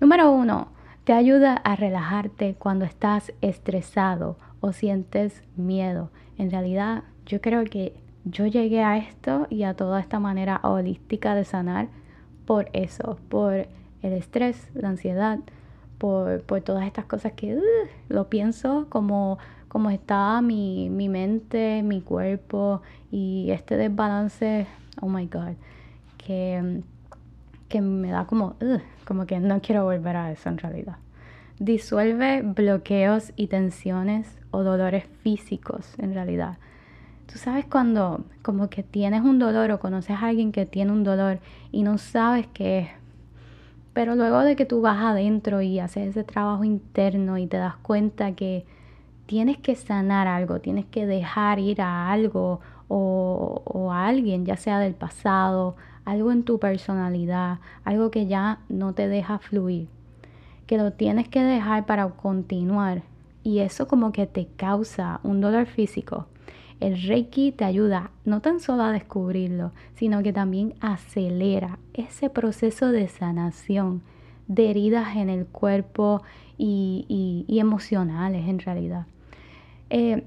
Número 0.00 0.33
uno, 0.33 0.71
te 1.04 1.12
ayuda 1.12 1.54
a 1.54 1.76
relajarte 1.76 2.57
cuando 2.59 2.85
estás 2.85 3.33
estresado 3.42 4.37
o 4.61 4.73
sientes 4.73 5.45
miedo. 5.54 6.11
En 6.38 6.50
realidad, 6.50 7.04
yo 7.26 7.40
creo 7.40 7.62
que 7.62 7.95
yo 8.25 8.49
llegué 8.49 8.83
a 8.83 8.97
esto 8.97 9.47
y 9.50 9.62
a 9.62 9.75
toda 9.75 10.00
esta 10.00 10.19
manera 10.19 10.59
holística 10.64 11.37
de 11.37 11.45
sanar 11.45 11.87
por 12.45 12.69
eso, 12.73 13.21
por 13.28 13.54
el 13.54 14.12
estrés, 14.14 14.69
la 14.75 14.88
ansiedad, 14.88 15.38
por, 16.03 16.61
todas 16.63 16.87
estas 16.87 17.05
cosas 17.05 17.33
que 17.33 17.57
uh, 17.57 17.61
lo 18.09 18.29
pienso 18.29 18.87
como, 18.89 19.39
como 19.69 19.91
está 19.91 20.43
mi, 20.43 20.91
mente, 20.91 21.83
mi 21.85 22.01
cuerpo 22.01 22.83
y 23.11 23.51
este 23.51 23.77
desbalance, 23.77 24.67
oh 25.01 25.09
my 25.09 25.27
god, 25.27 25.55
que, 26.19 26.83
que 27.69 27.81
me 27.81 28.11
da 28.11 28.27
como, 28.27 28.57
uh, 28.61 28.81
como 29.07 29.27
que 29.27 29.39
no 29.39 29.61
quiero 29.61 29.85
volver 29.85 30.17
a 30.17 30.33
eso 30.33 30.49
en 30.49 30.59
realidad. 30.59 30.97
Disuelve 31.59 32.43
bloqueos 32.43 33.33
y 33.37 33.47
tensiones 33.47 34.27
o 34.51 34.65
dolores 34.65 35.05
físicos 35.23 35.95
en 35.99 36.15
realidad 36.15 36.59
Tú 37.33 37.39
sabes 37.39 37.65
cuando 37.65 38.27
como 38.43 38.69
que 38.69 38.83
tienes 38.83 39.23
un 39.23 39.39
dolor 39.39 39.71
o 39.71 39.81
conoces 39.81 40.17
a 40.17 40.27
alguien 40.27 40.53
que 40.53 40.67
tiene 40.67 40.93
un 40.93 41.03
dolor 41.03 41.39
y 41.71 41.83
no 41.83 41.97
sabes 41.97 42.47
qué 42.53 42.79
es. 42.81 42.89
Pero 43.93 44.15
luego 44.15 44.41
de 44.41 44.57
que 44.57 44.65
tú 44.65 44.81
vas 44.81 45.03
adentro 45.03 45.61
y 45.61 45.79
haces 45.79 46.09
ese 46.09 46.25
trabajo 46.25 46.65
interno 46.65 47.39
y 47.39 47.47
te 47.47 47.59
das 47.59 47.77
cuenta 47.77 48.33
que 48.33 48.65
tienes 49.27 49.59
que 49.59 49.75
sanar 49.75 50.27
algo, 50.27 50.61
tienes 50.61 50.87
que 50.87 51.07
dejar 51.07 51.59
ir 51.59 51.83
a 51.83 52.11
algo 52.11 52.61
o, 52.89 53.63
o 53.65 53.93
a 53.93 54.07
alguien, 54.07 54.47
ya 54.47 54.57
sea 54.57 54.79
del 54.79 54.95
pasado, 54.95 55.77
algo 56.05 56.33
en 56.33 56.43
tu 56.43 56.59
personalidad, 56.59 57.59
algo 57.85 58.11
que 58.11 58.27
ya 58.27 58.61
no 58.69 58.95
te 58.95 59.09
deja 59.09 59.39
fluir, 59.39 59.89
que 60.67 60.79
lo 60.79 60.93
tienes 60.93 61.29
que 61.29 61.43
dejar 61.43 61.87
para 61.87 62.09
continuar. 62.09 63.03
Y 63.45 63.59
eso 63.59 63.89
como 63.89 64.13
que 64.13 64.27
te 64.27 64.47
causa 64.57 65.21
un 65.23 65.41
dolor 65.41 65.67
físico 65.67 66.27
el 66.83 67.01
Reiki 67.01 67.53
te 67.53 67.65
ayuda 67.65 68.11
no 68.25 68.41
tan 68.41 68.59
solo 68.59 68.83
a 68.83 68.93
descubrirlo, 68.93 69.71
sino 69.95 70.23
que 70.23 70.33
también 70.33 70.75
acelera 70.81 71.79
ese 71.95 72.29
proceso 72.29 72.91
de 72.91 73.07
sanación 73.07 74.03
de 74.49 74.71
heridas 74.71 75.17
en 75.17 75.29
el 75.29 75.47
cuerpo 75.47 76.23
y, 76.59 77.47
emocionales 77.49 78.49
en 78.49 78.59
realidad. 78.59 79.07
Eh, 79.91 80.25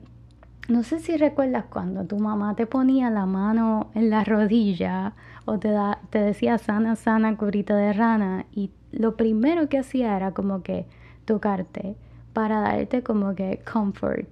no 0.69 0.83
sé 0.83 0.99
si 0.99 1.17
recuerdas 1.17 1.65
cuando 1.65 2.05
tu 2.05 2.17
mamá 2.17 2.55
te 2.55 2.65
ponía 2.65 3.09
la 3.09 3.25
mano 3.25 3.91
en 3.93 4.09
la 4.09 4.23
rodilla 4.23 5.13
o 5.43 5.59
te, 5.59 5.69
decía 6.11 6.57
sana, 6.57 6.95
sana, 6.95 7.35
curita 7.35 7.75
de 7.75 7.91
rana 7.91 8.45
y 8.53 8.71
lo 8.91 9.17
primero 9.17 9.67
que 9.67 9.79
hacía 9.79 10.15
era 10.15 10.31
como 10.31 10.63
que 10.63 10.85
tocarte 11.25 11.95
para 12.33 12.61
darte 12.61 13.03
como 13.03 13.35
que 13.35 13.61
comfort 13.71 14.27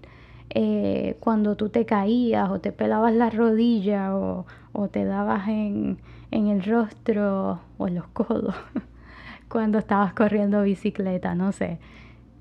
eh, 0.56 1.18
cuando 1.20 1.56
tú 1.56 1.70
te 1.70 1.84
caías 1.88 2.52
o 2.52 2.60
te 2.60 2.72
pelabas 2.72 3.16
la 3.16 3.32
rodilla 3.32 4.16
o, 4.16 4.46
te 4.92 5.04
dabas 5.04 5.48
en, 5.48 5.98
el 6.30 6.64
rostro 6.64 7.60
o 7.80 7.88
en 7.88 7.96
los 7.96 8.08
codos 8.10 8.54
cuando 9.50 9.80
estabas 9.80 10.14
corriendo 10.14 10.62
bicicleta, 10.62 11.34
no 11.34 11.52
sé. 11.52 11.80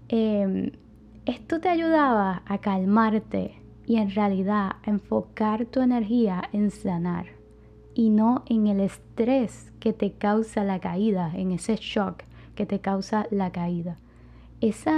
Em, 0.09 0.73
esto 1.25 1.59
te 1.61 1.71
ayudaba 1.71 2.43
a 2.45 2.59
calmarte 2.59 3.55
y 3.87 3.97
en 3.97 4.11
realidad 4.11 4.73
a 4.85 4.91
enfocar 4.91 5.65
tu 5.65 5.81
energía 5.81 6.43
en 6.53 6.71
sanar 6.71 7.27
y 7.95 8.11
no 8.11 8.45
en 8.47 8.67
el 8.67 8.81
estrés 8.81 9.73
que 9.81 9.95
te 9.95 10.13
causa 10.13 10.65
la 10.65 10.81
caída, 10.81 11.33
en 11.35 11.53
ese 11.53 11.77
shock 11.77 12.25
que 12.55 12.67
te 12.67 12.81
causa 12.81 13.27
la 13.31 13.53
caída. 13.53 13.97
Ese 14.61 14.91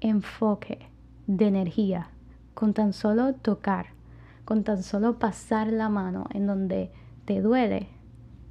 enfoque 0.00 0.89
de 1.36 1.46
energía 1.46 2.08
con 2.54 2.74
tan 2.74 2.92
solo 2.92 3.34
tocar, 3.34 3.86
con 4.44 4.64
tan 4.64 4.82
solo 4.82 5.18
pasar 5.18 5.68
la 5.68 5.88
mano 5.88 6.26
en 6.34 6.46
donde 6.46 6.90
te 7.24 7.40
duele, 7.40 7.88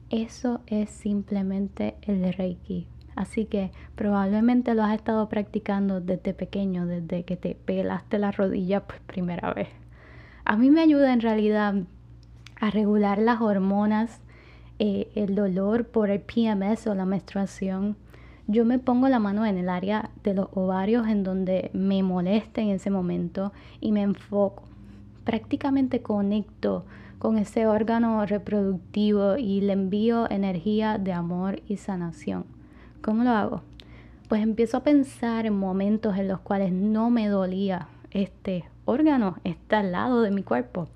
eso 0.09 0.61
es 0.65 0.89
simplemente 0.89 1.95
el 2.01 2.33
Reiki. 2.33 2.87
Así 3.15 3.45
que 3.45 3.71
probablemente 3.95 4.73
lo 4.75 4.83
has 4.83 4.95
estado 4.95 5.27
practicando 5.27 5.99
desde 5.99 6.33
pequeño, 6.33 6.85
desde 6.85 7.23
que 7.23 7.35
te 7.35 7.53
pelaste 7.53 8.17
la 8.17 8.31
rodilla 8.31 8.87
por 8.87 8.99
primera 9.01 9.53
vez. 9.53 9.67
A 10.45 10.55
mí 10.55 10.71
me 10.71 10.81
ayuda 10.81 11.11
en 11.11 11.19
realidad 11.19 11.75
a 12.61 12.69
regular 12.71 13.17
las 13.17 13.41
hormonas, 13.41 14.21
eh, 14.79 15.11
el 15.15 15.35
dolor 15.35 15.85
por 15.85 16.09
el 16.09 16.21
PMS 16.21 16.87
o 16.87 16.95
la 16.95 17.05
menstruación. 17.05 17.97
Yo 18.51 18.65
me 18.65 18.79
pongo 18.79 19.07
la 19.09 19.19
mano 19.19 19.45
en 19.45 19.59
el 19.59 19.69
área 19.69 20.09
de 20.23 20.33
los 20.33 20.47
ovarios 20.55 21.07
en 21.07 21.23
donde 21.23 21.69
me 21.71 22.01
molesta 22.01 22.61
en 22.61 22.69
ese 22.69 22.89
momento 22.89 23.53
y 23.79 23.91
me 23.91 24.01
enfoco. 24.01 24.63
Prácticamente 25.23 26.01
conecto 26.01 26.83
con 27.19 27.37
ese 27.37 27.67
órgano 27.67 28.25
reproductivo 28.25 29.37
y 29.37 29.61
le 29.61 29.73
envío 29.73 30.27
energía 30.31 30.97
de 30.97 31.13
amor 31.13 31.61
y 31.67 31.77
sanación. 31.77 32.45
¿Cómo 33.03 33.23
lo 33.23 33.29
hago? 33.29 33.61
Pues 34.29 34.41
empiezo 34.41 34.77
a 34.77 34.83
pensar 34.83 35.45
en 35.45 35.55
momentos 35.55 36.17
en 36.17 36.27
los 36.27 36.39
cuales 36.39 36.73
no 36.73 37.11
me 37.11 37.27
dolía 37.27 37.87
este 38.09 38.65
órgano, 38.85 39.35
está 39.43 39.81
al 39.81 39.91
lado 39.91 40.23
de 40.23 40.31
mi 40.31 40.41
cuerpo. 40.41 40.87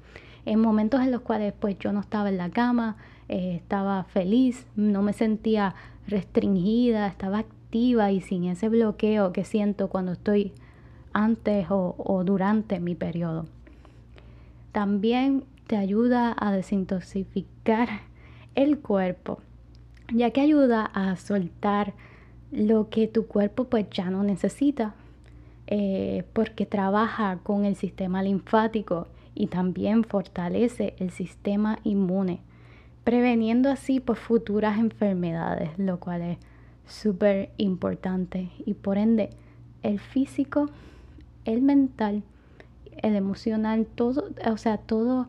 En 0.47 0.59
momentos 0.59 1.01
en 1.01 1.11
los 1.11 1.21
cuales 1.21 1.53
pues 1.59 1.77
yo 1.77 1.93
no 1.93 1.99
estaba 1.99 2.29
en 2.29 2.37
la 2.37 2.49
cama, 2.49 2.97
eh, 3.29 3.55
estaba 3.55 4.03
feliz, 4.05 4.65
no 4.75 5.01
me 5.01 5.13
sentía 5.13 5.75
restringida, 6.07 7.07
estaba 7.07 7.39
activa 7.39 8.11
y 8.11 8.21
sin 8.21 8.45
ese 8.45 8.69
bloqueo 8.69 9.33
que 9.33 9.45
siento 9.45 9.89
cuando 9.89 10.13
estoy 10.13 10.53
antes 11.13 11.67
o, 11.69 11.95
o 11.97 12.23
durante 12.23 12.79
mi 12.79 12.95
periodo. 12.95 13.45
También 14.71 15.43
te 15.67 15.77
ayuda 15.77 16.35
a 16.37 16.51
desintoxicar 16.51 17.87
el 18.55 18.79
cuerpo 18.79 19.39
ya 20.11 20.31
que 20.31 20.41
ayuda 20.41 20.85
a 20.85 21.15
soltar 21.15 21.93
lo 22.51 22.89
que 22.89 23.07
tu 23.07 23.27
cuerpo 23.27 23.65
pues 23.65 23.89
ya 23.89 24.09
no 24.09 24.23
necesita, 24.23 24.93
eh, 25.67 26.23
porque 26.33 26.65
trabaja 26.65 27.39
con 27.43 27.65
el 27.65 27.75
sistema 27.75 28.21
linfático 28.21 29.07
y 29.33 29.47
también 29.47 30.03
fortalece 30.03 30.95
el 30.99 31.09
sistema 31.11 31.79
inmune, 31.83 32.41
preveniendo 33.03 33.69
así 33.69 33.99
pues 33.99 34.19
futuras 34.19 34.79
enfermedades, 34.79 35.71
lo 35.77 35.99
cual 35.99 36.21
es 36.21 36.37
súper 36.87 37.51
importante 37.57 38.49
y 38.65 38.73
por 38.73 38.97
ende 38.97 39.29
el 39.81 39.99
físico, 39.99 40.69
el 41.45 41.61
mental, 41.61 42.23
el 43.01 43.15
emocional, 43.15 43.85
todo, 43.85 44.29
o 44.49 44.57
sea, 44.57 44.77
todo 44.77 45.27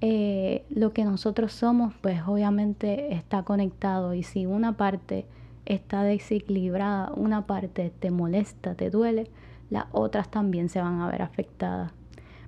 eh, 0.00 0.64
lo 0.70 0.92
que 0.92 1.04
nosotros 1.04 1.52
somos, 1.52 1.94
pues 2.00 2.20
obviamente 2.26 3.14
está 3.14 3.42
conectado 3.42 4.14
y 4.14 4.22
si 4.22 4.46
una 4.46 4.76
parte 4.76 5.26
está 5.66 6.02
desequilibrada, 6.02 7.12
una 7.14 7.46
parte 7.46 7.92
te 7.98 8.10
molesta, 8.10 8.74
te 8.74 8.90
duele, 8.90 9.28
las 9.70 9.86
otras 9.92 10.30
también 10.30 10.68
se 10.68 10.80
van 10.80 11.00
a 11.00 11.10
ver 11.10 11.22
afectadas. 11.22 11.92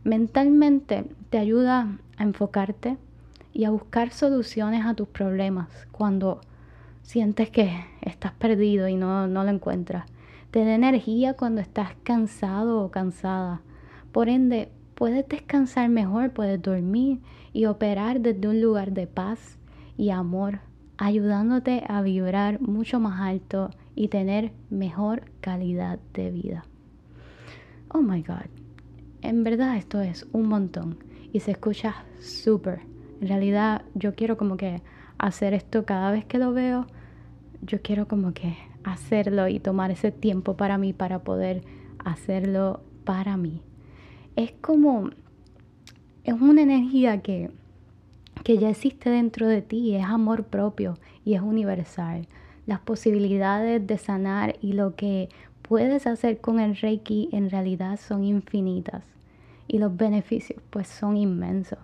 Mentalmente 0.05 1.05
te 1.29 1.39
ayuda 1.39 1.99
a 2.17 2.23
enfocarte 2.23 2.97
y 3.53 3.65
a 3.65 3.71
buscar 3.71 4.11
soluciones 4.11 4.85
a 4.85 4.95
tus 4.95 5.09
problemas 5.09 5.69
cuando 5.91 6.41
sientes 7.03 7.51
que 7.51 7.85
estás 8.03 8.33
perdido 8.33 8.89
y 8.89 8.97
no, 8.97 9.27
no 9.27 9.45
lo 9.45 9.51
encuentras. 9.51 10.07
Te 10.51 10.65
da 10.65 10.75
energía 10.75 11.35
cuando 11.35 11.61
estás 11.61 11.91
cansado 12.03 12.83
o 12.83 12.91
cansada. 12.91 13.61
Por 14.13 14.29
ende, 14.29 14.71
puedes 14.95 15.27
descansar 15.29 15.89
mejor, 15.89 16.33
puedes 16.33 16.61
dormir 16.61 17.21
y 17.53 17.67
operar 17.67 18.21
desde 18.21 18.49
un 18.49 18.61
lugar 18.61 18.93
de 18.93 19.07
paz 19.07 19.59
y 19.97 20.11
amor, 20.11 20.61
ayudándote 20.99 21.85
a 21.89 22.03
vibrar 22.03 22.61
mucho 22.61 23.01
más 23.01 23.21
alto 23.21 23.71
y 23.95 24.09
tener 24.09 24.53
mejor 24.71 25.25
calidad 25.41 25.99
de 26.15 26.31
vida. 26.31 26.65
Oh 27.89 28.03
my 28.03 28.23
God, 28.23 28.47
en 29.23 29.43
verdad 29.43 29.77
esto 29.77 30.01
es 30.01 30.27
un 30.33 30.49
montón 30.49 30.99
y 31.33 31.41
se 31.41 31.53
escucha 31.53 32.05
súper. 32.21 32.90
En 33.21 33.29
realidad 33.29 33.83
yo 33.95 34.15
quiero 34.15 34.37
como 34.37 34.57
que 34.57 34.83
hacer 35.19 35.55
esto 35.55 35.85
cada 35.85 36.11
vez 36.11 36.25
que 36.25 36.39
lo 36.39 36.53
veo, 36.53 36.87
yo 37.63 37.83
quiero 37.83 38.09
como 38.09 38.33
que 38.33 38.57
hacerlo 38.85 39.49
y 39.49 39.61
tomar 39.61 39.91
ese 39.91 40.11
tiempo 40.11 40.57
para 40.57 40.79
mí 40.79 40.93
para 40.93 41.19
poder 41.21 41.63
hacerlo 42.05 42.81
para 43.05 43.37
mí 43.37 43.63
es 44.37 44.53
como, 44.61 45.11
es 46.25 46.35
una 46.35 46.63
energía 46.63 47.21
que, 47.21 47.51
que 48.45 48.59
ya 48.59 48.71
existe 48.71 49.11
dentro 49.11 49.47
de 49.47 49.63
ti, 49.63 49.95
es 49.95 50.05
amor 50.05 50.45
propio 50.45 50.99
y 51.25 51.35
es 51.35 51.43
universal. 51.43 52.27
Las 52.67 52.81
posibilidades 52.81 53.87
de 53.87 53.99
sanar 53.99 54.57
y 54.61 54.73
lo 54.73 54.95
que 54.95 55.29
puedes 55.63 56.07
hacer 56.07 56.41
con 56.41 56.61
el 56.61 56.77
Reiki 56.77 57.29
en 57.33 57.51
realidad 57.51 57.99
son 57.99 58.25
infinitas 58.25 59.05
y 59.67 59.79
los 59.79 59.97
beneficios 59.97 60.61
pues 60.71 60.89
son 60.89 61.17
inmensos. 61.17 61.79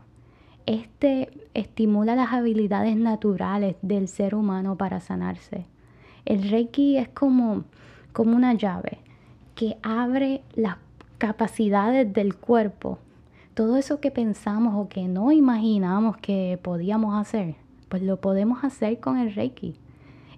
Este 0.66 1.30
estimula 1.54 2.16
las 2.16 2.32
habilidades 2.32 2.96
naturales 2.96 3.76
del 3.82 4.08
ser 4.08 4.34
humano 4.34 4.76
para 4.76 5.00
sanarse. 5.00 5.64
El 6.24 6.50
Reiki 6.50 6.98
es 6.98 7.08
como, 7.08 7.62
como 8.12 8.34
una 8.34 8.52
llave 8.52 8.98
que 9.54 9.76
abre 9.84 10.42
las 10.56 10.78
capacidades 11.18 12.12
del 12.12 12.34
cuerpo, 12.34 12.98
todo 13.54 13.76
eso 13.76 14.00
que 14.00 14.10
pensamos 14.10 14.74
o 14.74 14.88
que 14.88 15.06
no 15.06 15.30
imaginamos 15.30 16.16
que 16.16 16.58
podíamos 16.60 17.14
hacer, 17.14 17.54
pues 17.88 18.02
lo 18.02 18.20
podemos 18.20 18.64
hacer 18.64 18.98
con 18.98 19.18
el 19.18 19.34
Reiki. 19.34 19.76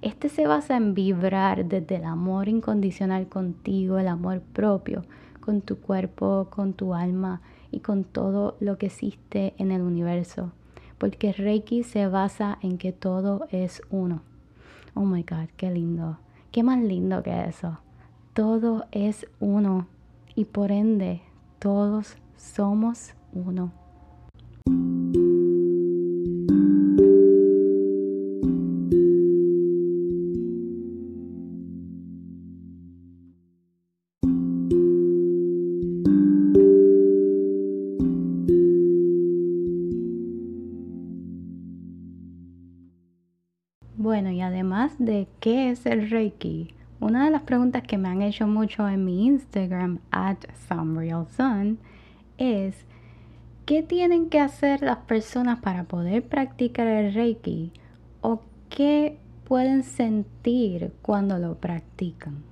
Este 0.02 0.28
se 0.28 0.46
basa 0.46 0.76
en 0.76 0.92
vibrar 0.92 1.64
desde 1.64 1.96
el 1.96 2.04
amor 2.04 2.48
incondicional 2.48 3.28
contigo, 3.28 3.98
el 3.98 4.08
amor 4.08 4.42
propio, 4.42 5.04
con 5.40 5.62
tu 5.62 5.78
cuerpo, 5.78 6.48
con 6.50 6.74
tu 6.74 6.94
alma 6.94 7.40
y 7.70 7.80
con 7.80 8.04
todo 8.04 8.56
lo 8.60 8.78
que 8.78 8.86
existe 8.86 9.54
en 9.58 9.70
el 9.70 9.82
universo. 9.82 10.52
Porque 10.98 11.32
Reiki 11.32 11.84
se 11.84 12.08
basa 12.08 12.58
en 12.62 12.78
que 12.78 12.92
todo 12.92 13.46
es 13.50 13.82
uno. 13.90 14.22
Oh 14.94 15.04
my 15.04 15.22
God, 15.22 15.48
qué 15.56 15.70
lindo. 15.70 16.18
Qué 16.50 16.62
más 16.62 16.80
lindo 16.80 17.22
que 17.22 17.44
eso. 17.44 17.78
Todo 18.32 18.86
es 18.90 19.26
uno 19.38 19.86
y 20.34 20.44
por 20.44 20.72
ende 20.72 21.22
todos 21.58 22.16
somos 22.36 23.14
uno. 23.32 23.72
Además 44.48 44.92
de 44.98 45.28
qué 45.40 45.70
es 45.70 45.86
el 45.86 46.10
Reiki, 46.10 46.74
una 47.00 47.24
de 47.24 47.30
las 47.30 47.42
preguntas 47.42 47.82
que 47.84 47.96
me 47.96 48.08
han 48.08 48.22
hecho 48.22 48.46
mucho 48.46 48.88
en 48.88 49.04
mi 49.04 49.26
Instagram, 49.26 50.00
at 50.10 50.38
SomeRealSun, 50.68 51.78
es 52.38 52.74
¿qué 53.66 53.82
tienen 53.82 54.28
que 54.28 54.40
hacer 54.40 54.82
las 54.82 54.98
personas 54.98 55.60
para 55.60 55.84
poder 55.84 56.24
practicar 56.24 56.86
el 56.88 57.14
Reiki? 57.14 57.72
¿O 58.20 58.42
qué 58.68 59.18
pueden 59.44 59.84
sentir 59.84 60.92
cuando 61.02 61.38
lo 61.38 61.54
practican? 61.54 62.42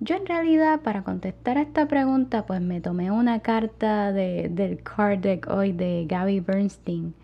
Yo 0.00 0.16
en 0.16 0.26
realidad 0.26 0.80
para 0.80 1.02
contestar 1.04 1.58
a 1.58 1.62
esta 1.62 1.88
pregunta 1.88 2.46
pues 2.46 2.60
me 2.60 2.80
tomé 2.80 3.10
una 3.10 3.40
carta 3.40 4.12
de, 4.12 4.48
del 4.50 4.82
card 4.82 5.18
deck 5.20 5.48
hoy 5.50 5.72
de 5.72 6.06
Gabby 6.06 6.40
Bernstein 6.40 7.14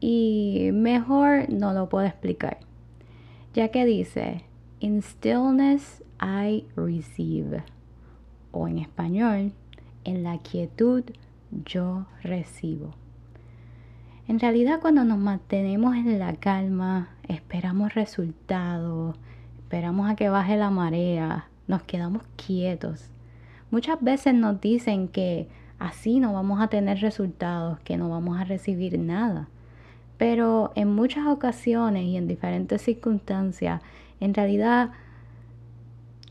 y 0.00 0.70
mejor 0.72 1.50
no 1.50 1.72
lo 1.72 1.88
puedo 1.88 2.06
explicar, 2.06 2.58
ya 3.58 3.72
que 3.72 3.84
dice, 3.84 4.44
In 4.78 5.02
stillness 5.02 6.04
I 6.20 6.64
receive. 6.76 7.64
O 8.52 8.68
en 8.68 8.78
español, 8.78 9.52
en 10.04 10.22
la 10.22 10.38
quietud 10.38 11.02
yo 11.64 12.06
recibo. 12.22 12.94
En 14.28 14.38
realidad 14.38 14.78
cuando 14.80 15.02
nos 15.02 15.18
mantenemos 15.18 15.96
en 15.96 16.20
la 16.20 16.34
calma, 16.34 17.08
esperamos 17.26 17.94
resultados, 17.94 19.16
esperamos 19.58 20.08
a 20.08 20.14
que 20.14 20.28
baje 20.28 20.56
la 20.56 20.70
marea, 20.70 21.48
nos 21.66 21.82
quedamos 21.82 22.22
quietos. 22.36 23.10
Muchas 23.72 24.00
veces 24.00 24.34
nos 24.34 24.60
dicen 24.60 25.08
que 25.08 25.48
así 25.80 26.20
no 26.20 26.32
vamos 26.32 26.60
a 26.60 26.68
tener 26.68 27.00
resultados, 27.00 27.80
que 27.80 27.96
no 27.96 28.08
vamos 28.08 28.38
a 28.38 28.44
recibir 28.44 28.96
nada. 29.00 29.48
Pero 30.18 30.72
en 30.74 30.94
muchas 30.94 31.26
ocasiones 31.26 32.04
y 32.04 32.16
en 32.16 32.28
diferentes 32.28 32.82
circunstancias, 32.82 33.80
en 34.20 34.34
realidad 34.34 34.90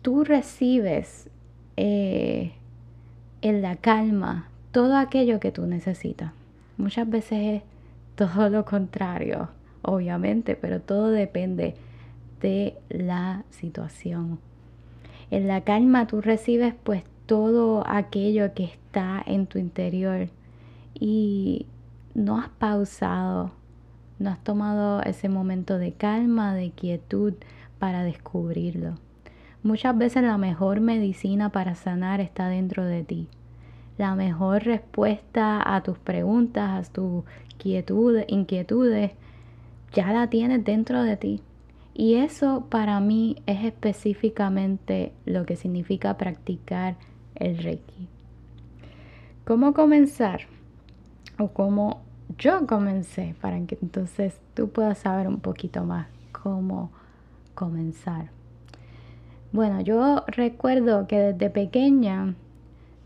tú 0.01 0.23
recibes 0.23 1.29
eh, 1.77 2.53
en 3.41 3.61
la 3.61 3.77
calma 3.77 4.49
todo 4.71 4.97
aquello 4.97 5.39
que 5.39 5.51
tú 5.51 5.65
necesitas. 5.65 6.33
Muchas 6.77 7.09
veces 7.09 7.39
es 7.39 7.63
todo 8.15 8.49
lo 8.49 8.65
contrario, 8.65 9.49
obviamente, 9.81 10.55
pero 10.55 10.81
todo 10.81 11.09
depende 11.09 11.75
de 12.41 12.77
la 12.89 13.43
situación. 13.49 14.39
En 15.31 15.47
la 15.47 15.61
calma 15.61 16.07
tú 16.07 16.21
recibes 16.21 16.73
pues 16.83 17.03
todo 17.25 17.83
aquello 17.87 18.53
que 18.53 18.65
está 18.65 19.21
en 19.25 19.47
tu 19.47 19.59
interior 19.59 20.29
y 20.93 21.65
no 22.15 22.39
has 22.39 22.49
pausado, 22.49 23.51
no 24.19 24.29
has 24.29 24.43
tomado 24.43 25.01
ese 25.01 25.29
momento 25.29 25.77
de 25.77 25.93
calma, 25.93 26.53
de 26.55 26.71
quietud 26.71 27.33
para 27.79 28.03
descubrirlo. 28.03 28.95
Muchas 29.63 29.97
veces 29.97 30.23
la 30.23 30.37
mejor 30.37 30.79
medicina 30.79 31.49
para 31.49 31.75
sanar 31.75 32.21
está 32.21 32.47
dentro 32.47 32.85
de 32.85 33.03
ti. 33.03 33.27
La 33.97 34.15
mejor 34.15 34.63
respuesta 34.63 35.75
a 35.75 35.81
tus 35.81 35.97
preguntas, 35.97 36.89
a 36.89 36.91
tus 36.91 37.23
inquietudes, 38.27 39.11
ya 39.93 40.13
la 40.13 40.27
tienes 40.29 40.63
dentro 40.63 41.03
de 41.03 41.17
ti. 41.17 41.41
Y 41.93 42.15
eso 42.15 42.67
para 42.69 42.99
mí 42.99 43.37
es 43.47 43.65
específicamente 43.65 45.13
lo 45.25 45.45
que 45.45 45.55
significa 45.55 46.15
practicar 46.17 46.95
el 47.35 47.57
Reiki. 47.57 48.07
¿Cómo 49.45 49.73
comenzar? 49.73 50.41
O 51.39 51.47
cómo 51.49 52.01
yo 52.37 52.67
comencé 52.67 53.35
para 53.41 53.59
que 53.65 53.77
entonces 53.81 54.39
tú 54.53 54.69
puedas 54.69 54.99
saber 54.99 55.27
un 55.27 55.39
poquito 55.39 55.83
más 55.83 56.07
cómo 56.31 56.91
comenzar. 57.55 58.29
Bueno, 59.51 59.81
yo 59.81 60.23
recuerdo 60.27 61.07
que 61.07 61.17
desde 61.17 61.49
pequeña 61.49 62.35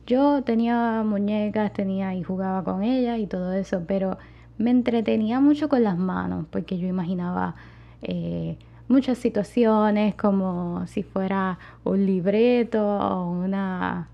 yo 0.05 0.43
tenía 0.43 1.03
muñecas, 1.05 1.71
tenía 1.71 2.15
y 2.15 2.23
jugaba 2.23 2.63
con 2.63 2.84
ellas 2.84 3.19
y 3.19 3.27
todo 3.27 3.53
eso, 3.53 3.84
pero 3.88 4.17
me 4.57 4.71
entretenía 4.71 5.39
mucho 5.39 5.69
con 5.69 5.84
las 5.84 5.97
manos 5.97 6.45
porque 6.49 6.77
yo 6.77 6.88
imaginaba 6.88 7.55
eh, 8.01 8.57
muchas 8.88 9.17
situaciones 9.17 10.15
como 10.15 10.86
si 10.88 11.03
fuera 11.03 11.60
un 11.84 12.05
libreto 12.05 12.86
o 12.86 13.31
una 13.31 14.10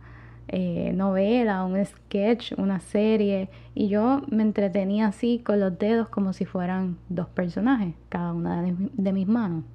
eh, 0.49 0.93
novela, 0.95 1.65
un 1.65 1.83
sketch, 1.83 2.53
una 2.57 2.79
serie, 2.79 3.49
y 3.75 3.89
yo 3.89 4.21
me 4.29 4.43
entretenía 4.43 5.07
así 5.07 5.39
con 5.39 5.59
los 5.59 5.77
dedos 5.77 6.07
como 6.07 6.31
si 6.31 6.45
fueran 6.45 6.97
dos 7.09 7.27
personajes, 7.27 7.93
cada 8.07 8.31
una 8.31 8.61
de, 8.61 9.11
mis 9.11 9.27
manos. 9.27 9.65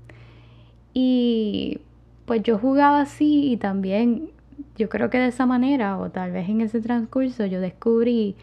Y 0.94 1.80
pues 2.24 2.42
yo 2.42 2.58
jugaba 2.58 3.02
así 3.02 3.52
y 3.52 3.58
también 3.58 4.30
yo 4.78 4.88
creo 4.88 5.10
que 5.10 5.18
de 5.18 5.28
esa 5.28 5.44
manera, 5.44 5.98
o 5.98 6.10
tal 6.10 6.32
vez 6.32 6.48
en 6.48 6.62
ese 6.62 6.80
transcurso, 6.80 7.44
yo 7.44 7.60
descubrí 7.60 8.34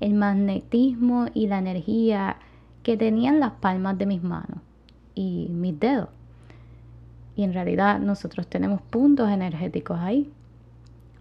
el 0.00 0.14
magnetismo 0.14 1.26
y 1.32 1.46
la 1.46 1.58
energía 1.58 2.36
que 2.82 2.96
tenían 2.98 3.40
las 3.40 3.52
palmas 3.52 3.96
de 3.96 4.06
mis 4.06 4.22
manos 4.22 4.60
y 5.14 5.48
mis 5.50 5.78
dedos. 5.80 6.10
Y 7.34 7.44
en 7.44 7.54
realidad 7.54 7.98
nosotros 7.98 8.46
tenemos 8.46 8.82
puntos 8.82 9.30
energéticos 9.30 9.98
ahí 10.00 10.30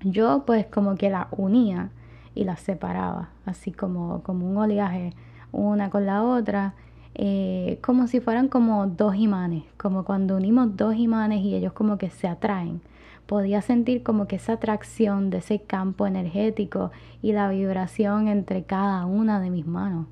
yo 0.03 0.43
pues 0.45 0.65
como 0.67 0.95
que 0.95 1.09
la 1.09 1.27
unía 1.31 1.89
y 2.35 2.43
las 2.43 2.59
separaba, 2.59 3.29
así 3.45 3.71
como, 3.71 4.21
como 4.23 4.49
un 4.49 4.57
oleaje 4.57 5.13
una 5.51 5.89
con 5.89 6.05
la 6.05 6.23
otra, 6.23 6.75
eh, 7.15 7.79
como 7.81 8.07
si 8.07 8.19
fueran 8.19 8.47
como 8.47 8.85
dos 8.85 9.15
imanes, 9.15 9.63
como 9.77 10.03
cuando 10.03 10.35
unimos 10.35 10.77
dos 10.77 10.95
imanes 10.95 11.41
y 11.41 11.55
ellos 11.55 11.73
como 11.73 11.97
que 11.97 12.09
se 12.09 12.27
atraen. 12.27 12.81
Podía 13.25 13.61
sentir 13.61 14.03
como 14.03 14.27
que 14.27 14.37
esa 14.37 14.53
atracción 14.53 15.29
de 15.29 15.39
ese 15.39 15.59
campo 15.59 16.07
energético 16.07 16.91
y 17.21 17.33
la 17.33 17.49
vibración 17.49 18.27
entre 18.27 18.63
cada 18.63 19.05
una 19.05 19.41
de 19.41 19.49
mis 19.49 19.65
manos. 19.65 20.05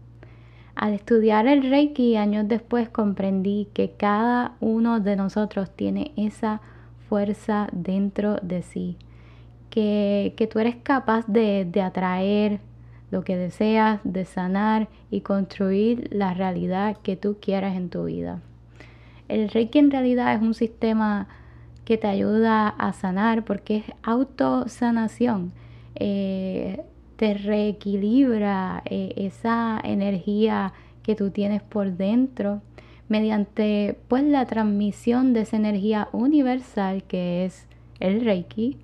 Al 0.75 0.93
estudiar 0.93 1.47
el 1.47 1.69
Reiki 1.69 2.17
años 2.17 2.47
después 2.47 2.89
comprendí 2.89 3.69
que 3.73 3.91
cada 3.91 4.55
uno 4.59 4.99
de 4.99 5.15
nosotros 5.15 5.71
tiene 5.71 6.11
esa 6.17 6.59
fuerza 7.07 7.69
dentro 7.71 8.35
de 8.41 8.61
sí 8.63 8.97
que, 9.75 10.49
tú 10.51 10.59
eres 10.59 10.77
capaz 10.77 11.25
de, 11.27 11.65
de 11.65 11.81
atraer 11.81 12.59
lo 13.11 13.23
que 13.23 13.35
deseas, 13.35 13.99
de 14.03 14.25
sanar 14.25 14.87
y 15.11 15.21
construir 15.21 16.07
la 16.11 16.33
realidad 16.33 16.97
que 17.03 17.15
tú 17.15 17.37
quieras 17.41 17.75
en 17.75 17.89
tu 17.89 18.05
vida. 18.05 18.41
El 19.27 19.49
Reiki 19.49 19.79
en 19.79 19.91
realidad 19.91 20.33
es 20.33 20.41
un 20.41 20.53
sistema 20.53 21.27
que 21.83 21.97
te 21.97 22.07
ayuda 22.07 22.69
a 22.69 22.93
sanar 22.93 23.43
porque 23.43 23.77
es 23.77 23.85
autosanación. 24.03 25.51
Eh, 25.95 26.81
te 27.17 27.33
reequilibra 27.33 28.81
eh, 28.85 29.13
esa 29.17 29.79
energía 29.83 30.73
que 31.03 31.15
tú 31.15 31.29
tienes 31.29 31.61
por 31.61 31.91
dentro 31.91 32.61
mediante 33.07 33.97
pues 34.07 34.23
la 34.23 34.45
transmisión 34.45 35.33
de 35.33 35.41
esa 35.41 35.57
energía 35.57 36.09
universal 36.11 37.03
que 37.03 37.45
es 37.45 37.67
el 37.99 38.21
Reiki 38.25 38.77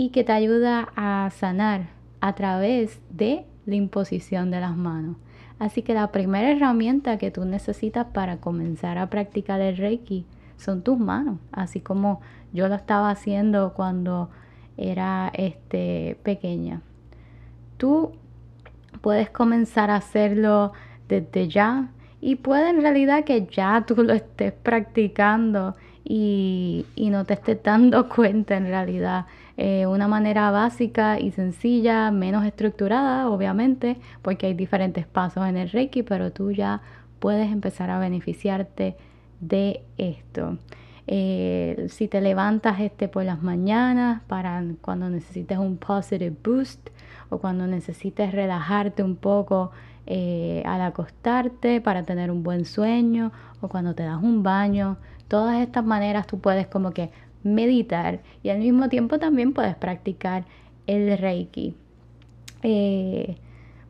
y 0.00 0.08
que 0.08 0.24
te 0.24 0.32
ayuda 0.32 0.88
a 0.96 1.28
sanar 1.28 1.90
a 2.22 2.34
través 2.34 3.02
de 3.10 3.44
la 3.66 3.74
imposición 3.74 4.50
de 4.50 4.58
las 4.58 4.74
manos. 4.74 5.18
Así 5.58 5.82
que 5.82 5.92
la 5.92 6.10
primera 6.10 6.50
herramienta 6.50 7.18
que 7.18 7.30
tú 7.30 7.44
necesitas 7.44 8.06
para 8.06 8.38
comenzar 8.38 8.96
a 8.96 9.10
practicar 9.10 9.60
el 9.60 9.76
Reiki 9.76 10.24
son 10.56 10.80
tus 10.80 10.98
manos, 10.98 11.38
así 11.52 11.80
como 11.80 12.22
yo 12.50 12.66
lo 12.68 12.76
estaba 12.76 13.10
haciendo 13.10 13.74
cuando 13.74 14.30
era 14.78 15.30
este 15.34 16.16
pequeña. 16.22 16.80
Tú 17.76 18.12
puedes 19.02 19.28
comenzar 19.28 19.90
a 19.90 19.96
hacerlo 19.96 20.72
desde 21.08 21.46
ya 21.48 21.90
y 22.22 22.36
puede 22.36 22.70
en 22.70 22.80
realidad 22.80 23.24
que 23.24 23.46
ya 23.48 23.84
tú 23.86 23.96
lo 24.02 24.14
estés 24.14 24.54
practicando 24.54 25.76
y, 26.04 26.86
no 26.96 27.24
te 27.24 27.34
estés 27.34 27.62
dando 27.62 28.08
cuenta 28.14 28.56
en 28.56 28.66
realidad 28.66 29.26
eh, 29.56 29.86
una 29.86 30.08
manera 30.08 30.50
básica 30.50 31.18
y 31.18 31.32
sencilla, 31.32 32.10
menos 32.10 32.44
estructurada, 32.44 33.28
obviamente, 33.28 33.98
porque 34.22 34.46
hay 34.46 34.54
diferentes 34.54 35.06
pasos 35.06 35.46
en 35.46 35.56
el 35.56 35.70
Reiki, 35.70 36.02
pero 36.02 36.32
tú 36.32 36.52
ya 36.52 36.80
puedes 37.18 37.50
empezar 37.52 37.90
a 37.90 37.98
beneficiarte 37.98 38.96
de 39.40 39.82
esto. 39.98 40.58
Eh, 41.06 41.86
si 41.88 42.08
te 42.08 42.20
levantas 42.20 42.80
este 42.80 43.08
por 43.08 43.24
las 43.24 43.42
mañanas 43.42 44.22
para 44.28 44.62
cuando 44.80 45.10
necesites 45.10 45.58
un 45.58 45.76
positive 45.76 46.36
boost 46.44 46.88
o 47.30 47.38
cuando 47.38 47.66
necesites 47.66 48.32
relajarte 48.32 49.02
un 49.02 49.16
poco 49.16 49.72
eh, 50.06 50.62
al 50.66 50.80
acostarte 50.82 51.80
para 51.80 52.04
tener 52.04 52.30
un 52.30 52.42
buen 52.42 52.64
sueño 52.64 53.32
o 53.60 53.68
cuando 53.68 53.94
te 53.94 54.02
das 54.02 54.22
un 54.22 54.42
baño, 54.42 54.98
todas 55.30 55.62
estas 55.62 55.84
maneras 55.84 56.26
tú 56.26 56.40
puedes 56.40 56.66
como 56.66 56.90
que 56.90 57.10
meditar 57.44 58.20
y 58.42 58.48
al 58.48 58.58
mismo 58.58 58.88
tiempo 58.88 59.20
también 59.20 59.52
puedes 59.52 59.76
practicar 59.76 60.44
el 60.88 61.16
reiki. 61.16 61.76
Eh, 62.64 63.36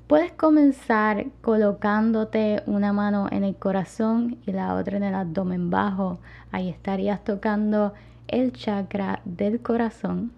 puedes 0.07 0.33
comenzar 0.33 1.29
colocándote 1.41 2.63
una 2.67 2.93
mano 2.93 3.27
en 3.33 3.45
el 3.45 3.57
corazón 3.57 4.37
y 4.47 4.53
la 4.53 4.75
otra 4.75 4.99
en 4.99 5.03
el 5.03 5.15
abdomen 5.15 5.71
bajo. 5.71 6.19
Ahí 6.53 6.69
estarías 6.69 7.25
tocando 7.25 7.95
el 8.29 8.53
chakra 8.53 9.23
del 9.25 9.61
corazón 9.61 10.33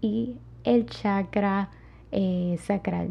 y 0.00 0.36
el 0.64 0.86
chakra 0.86 1.68
eh, 2.10 2.58
sacral. 2.62 3.10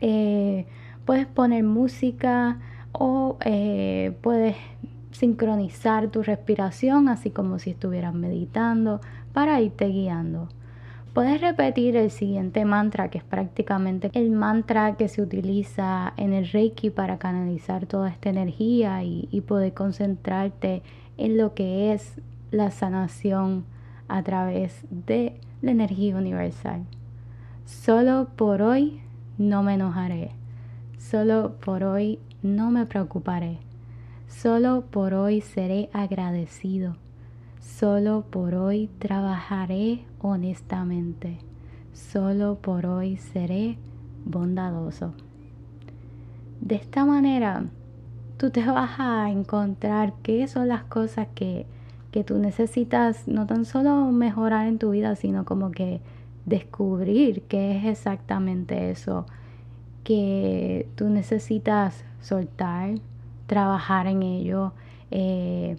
Eh, 0.00 0.66
puedes 1.04 1.26
poner 1.26 1.62
música 1.62 2.58
o 2.90 3.38
puedes 4.22 4.56
sincronizar 5.14 6.08
tu 6.08 6.22
respiración, 6.22 7.08
así 7.08 7.30
como 7.30 7.58
si 7.58 7.70
estuvieras 7.70 8.14
meditando, 8.14 9.00
para 9.32 9.60
irte 9.60 9.86
guiando. 9.86 10.48
Puedes 11.12 11.40
repetir 11.40 11.96
el 11.96 12.10
siguiente 12.10 12.64
mantra, 12.64 13.08
que 13.08 13.18
es 13.18 13.24
prácticamente 13.24 14.10
el 14.14 14.32
mantra 14.32 14.96
que 14.96 15.08
se 15.08 15.22
utiliza 15.22 16.12
en 16.16 16.32
el 16.32 16.48
Reiki 16.48 16.90
para 16.90 17.18
canalizar 17.18 17.86
toda 17.86 18.10
esta 18.10 18.30
energía 18.30 19.04
y, 19.04 19.28
y 19.30 19.40
poder 19.42 19.72
concentrarte 19.74 20.82
en 21.16 21.36
lo 21.36 21.54
que 21.54 21.92
es 21.92 22.20
la 22.50 22.72
sanación 22.72 23.64
a 24.08 24.24
través 24.24 24.84
de 24.90 25.38
la 25.62 25.70
energía 25.70 26.16
universal. 26.16 26.82
Solo 27.64 28.28
por 28.34 28.62
hoy 28.62 29.00
no 29.38 29.62
me 29.62 29.74
enojaré. 29.74 30.32
Solo 30.98 31.54
por 31.64 31.84
hoy 31.84 32.18
no 32.42 32.72
me 32.72 32.86
preocuparé. 32.86 33.58
Solo 34.28 34.82
por 34.90 35.14
hoy 35.14 35.40
seré 35.40 35.88
agradecido. 35.92 36.96
Solo 37.60 38.24
por 38.30 38.54
hoy 38.54 38.90
trabajaré 38.98 40.04
honestamente. 40.20 41.38
Solo 41.92 42.56
por 42.56 42.86
hoy 42.86 43.16
seré 43.16 43.78
bondadoso. 44.24 45.14
De 46.60 46.76
esta 46.76 47.04
manera, 47.04 47.66
tú 48.36 48.50
te 48.50 48.64
vas 48.64 48.98
a 48.98 49.30
encontrar 49.30 50.14
qué 50.22 50.46
son 50.48 50.68
las 50.68 50.84
cosas 50.84 51.28
que, 51.34 51.66
que 52.10 52.24
tú 52.24 52.38
necesitas 52.38 53.28
no 53.28 53.46
tan 53.46 53.64
solo 53.64 54.10
mejorar 54.12 54.66
en 54.66 54.78
tu 54.78 54.90
vida, 54.90 55.16
sino 55.16 55.44
como 55.44 55.70
que 55.70 56.00
descubrir 56.46 57.42
qué 57.42 57.78
es 57.78 57.84
exactamente 57.84 58.90
eso 58.90 59.26
que 60.04 60.86
tú 60.96 61.08
necesitas 61.08 62.04
soltar, 62.20 62.94
trabajar 63.46 64.06
en 64.06 64.22
ello, 64.22 64.72
eh, 65.10 65.76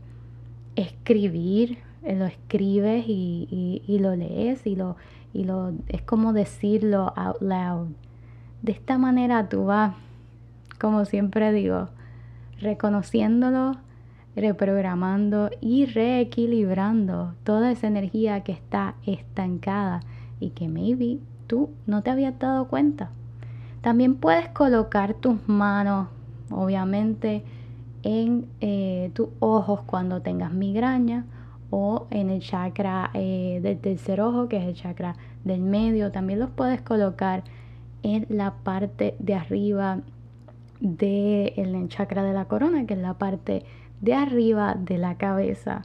escribir, 0.75 1.79
eh, 2.03 2.15
lo 2.15 2.25
escribes 2.25 3.05
y, 3.07 3.83
lo 3.99 4.15
lees 4.15 4.65
y 4.67 4.75
lo, 4.75 4.95
y 5.33 5.43
lo 5.43 5.73
es 5.87 6.01
como 6.01 6.33
decirlo 6.33 7.13
out 7.15 7.41
loud. 7.41 7.87
De 8.61 8.71
esta 8.71 8.97
manera 8.97 9.49
tú 9.49 9.65
vas, 9.65 9.95
como 10.79 11.05
siempre 11.05 11.51
digo, 11.51 11.89
reconociéndolo, 12.59 13.77
reprogramando 14.35 15.49
y 15.61 15.85
reequilibrando 15.85 17.33
toda 17.43 17.71
esa 17.71 17.87
energía 17.87 18.41
que 18.41 18.51
está 18.51 18.95
estancada 19.05 20.01
y 20.39 20.49
que 20.49 20.67
maybe 20.67 21.19
tú 21.47 21.69
no 21.87 22.01
te 22.01 22.11
habías 22.11 22.37
dado 22.37 22.67
cuenta. 22.67 23.09
También 23.81 24.15
puedes 24.15 24.49
colocar 24.49 25.13
tus 25.13 25.47
manos, 25.47 26.07
obviamente, 26.51 27.43
en 28.03 28.47
eh, 28.61 29.11
tus 29.13 29.29
ojos 29.39 29.81
cuando 29.85 30.21
tengas 30.21 30.53
migraña 30.53 31.25
o 31.71 32.07
en 32.11 32.29
el 32.29 32.41
chakra 32.41 33.09
eh, 33.13 33.59
del 33.61 33.79
tercer 33.79 34.21
ojo, 34.21 34.47
que 34.47 34.57
es 34.57 34.63
el 34.65 34.75
chakra 34.75 35.15
del 35.43 35.61
medio. 35.61 36.11
También 36.11 36.39
los 36.39 36.49
puedes 36.51 36.81
colocar 36.81 37.43
en 38.03 38.27
la 38.29 38.53
parte 38.53 39.15
de 39.19 39.33
arriba 39.33 40.01
del 40.79 41.87
chakra 41.87 42.23
de 42.23 42.33
la 42.33 42.45
corona, 42.45 42.85
que 42.85 42.93
es 42.93 42.99
la 42.99 43.15
parte 43.15 43.63
de 44.01 44.13
arriba 44.13 44.75
de 44.79 44.97
la 44.97 45.15
cabeza. 45.15 45.83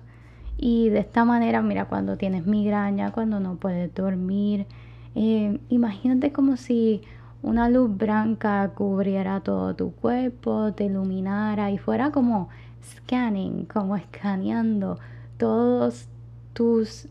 Y 0.59 0.91
de 0.91 0.99
esta 0.99 1.25
manera, 1.25 1.63
mira, 1.63 1.87
cuando 1.87 2.19
tienes 2.19 2.47
migraña, 2.47 3.13
cuando 3.13 3.41
no 3.41 3.57
puedes 3.57 3.95
dormir, 3.95 4.67
eh, 5.15 5.59
imagínate 5.71 6.33
como 6.33 6.57
si 6.57 7.01
una 7.43 7.69
luz 7.69 7.97
blanca 7.97 8.71
cubriera 8.75 9.41
todo 9.41 9.75
tu 9.75 9.93
cuerpo, 9.93 10.73
te 10.73 10.85
iluminara 10.85 11.71
y 11.71 11.79
fuera 11.79 12.11
como 12.11 12.49
scanning, 12.83 13.65
como 13.65 13.97
escaneando 13.97 14.99
todos 15.39 16.09
tus 16.53 17.09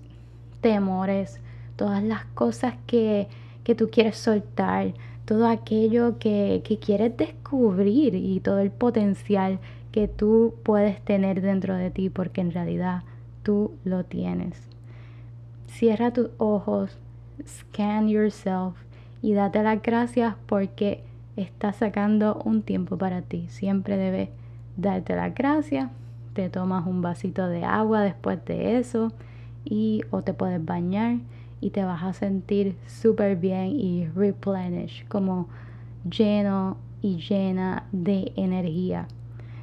temores, 0.62 1.40
todas 1.76 2.04
las 2.04 2.26
cosas 2.26 2.76
que, 2.86 3.28
que 3.64 3.74
tú 3.76 3.90
quieres 3.90 4.18
soltar, 4.18 4.94
todo 5.26 5.48
aquello 5.48 6.20
que, 6.20 6.62
que 6.64 6.78
quieres 6.78 7.16
descubrir 7.18 8.16
y 8.16 8.40
todo 8.40 8.60
el 8.60 8.72
potencial 8.72 9.60
que 9.92 10.08
tú 10.08 10.56
puedes 10.64 11.02
tener 11.02 11.42
dentro 11.42 11.76
de 11.76 11.90
ti, 11.90 12.10
porque 12.10 12.42
en 12.42 12.52
realidad 12.52 13.04
tú 13.42 13.72
lo 13.84 14.04
tienes. 14.04 14.62
Cierra 15.68 16.12
tus 16.12 16.30
ojos, 16.38 16.98
scan 17.48 18.08
yourself 18.10 18.76
y 19.22 19.34
date 19.34 19.64
las 19.64 19.82
gracias 19.82 20.36
porque 20.46 21.04
estás 21.36 21.78
sacando 21.78 22.42
un 22.46 22.62
tiempo 22.62 22.98
para 22.98 23.22
ti. 23.22 23.46
Siempre 23.50 23.98
debes 23.98 24.30
darte 24.78 25.16
las 25.16 25.34
gracias. 25.34 25.90
Te 26.34 26.50
tomas 26.50 26.86
un 26.88 27.02
vasito 27.02 27.48
de 27.48 27.64
agua 27.64 28.02
después 28.02 28.44
de 28.46 28.78
eso 28.78 29.12
y 29.66 30.04
o 30.12 30.22
te 30.22 30.34
puedes 30.34 30.64
bañar 30.64 31.18
y 31.62 31.72
te 31.72 31.84
vas 31.84 32.04
a 32.04 32.14
sentir 32.14 32.76
súper 32.88 33.36
bien 33.36 33.68
y 33.68 34.08
replenish, 34.08 35.06
como 35.08 35.48
lleno 36.10 36.78
y 37.02 37.18
llena 37.18 37.84
de 37.92 38.32
energía. 38.36 39.08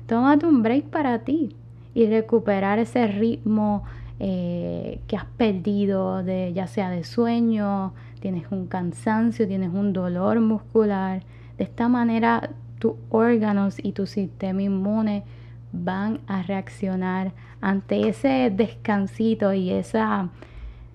Tómate 0.06 0.46
un 0.46 0.62
break 0.62 0.84
para 0.86 1.20
ti 1.20 1.56
y 1.94 2.06
recuperar 2.06 2.78
ese 2.78 3.06
ritmo 3.06 3.84
eh, 4.18 5.00
que 5.06 5.16
has 5.16 5.26
perdido, 5.26 6.22
de, 6.22 6.52
ya 6.52 6.66
sea 6.66 6.90
de 6.90 7.04
sueño, 7.04 7.92
tienes 8.20 8.50
un 8.50 8.66
cansancio, 8.66 9.46
tienes 9.46 9.70
un 9.72 9.92
dolor 9.92 10.40
muscular. 10.40 11.22
De 11.58 11.64
esta 11.64 11.88
manera 11.88 12.50
tus 12.78 12.94
órganos 13.10 13.76
y 13.82 13.92
tu 13.92 14.06
sistema 14.06 14.62
inmune 14.62 15.24
van 15.72 16.20
a 16.26 16.42
reaccionar 16.42 17.32
ante 17.60 18.08
ese 18.08 18.52
descansito 18.54 19.52
y 19.52 19.70
esa 19.70 20.30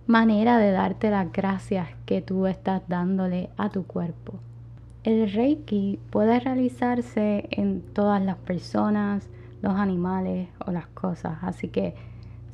manera 0.08 0.58
de 0.58 0.72
darte 0.72 1.10
las 1.10 1.32
gracias 1.32 1.90
que 2.06 2.22
tú 2.22 2.48
estás 2.48 2.82
dándole 2.88 3.50
a 3.58 3.70
tu 3.70 3.84
cuerpo. 3.84 4.40
El 5.04 5.32
Reiki 5.32 6.00
puede 6.10 6.40
realizarse 6.40 7.48
en 7.52 7.82
todas 7.82 8.22
las 8.22 8.38
personas, 8.38 9.30
los 9.62 9.74
animales 9.76 10.50
o 10.66 10.72
las 10.72 10.88
cosas. 10.88 11.40
Así 11.42 11.70
que 11.70 11.96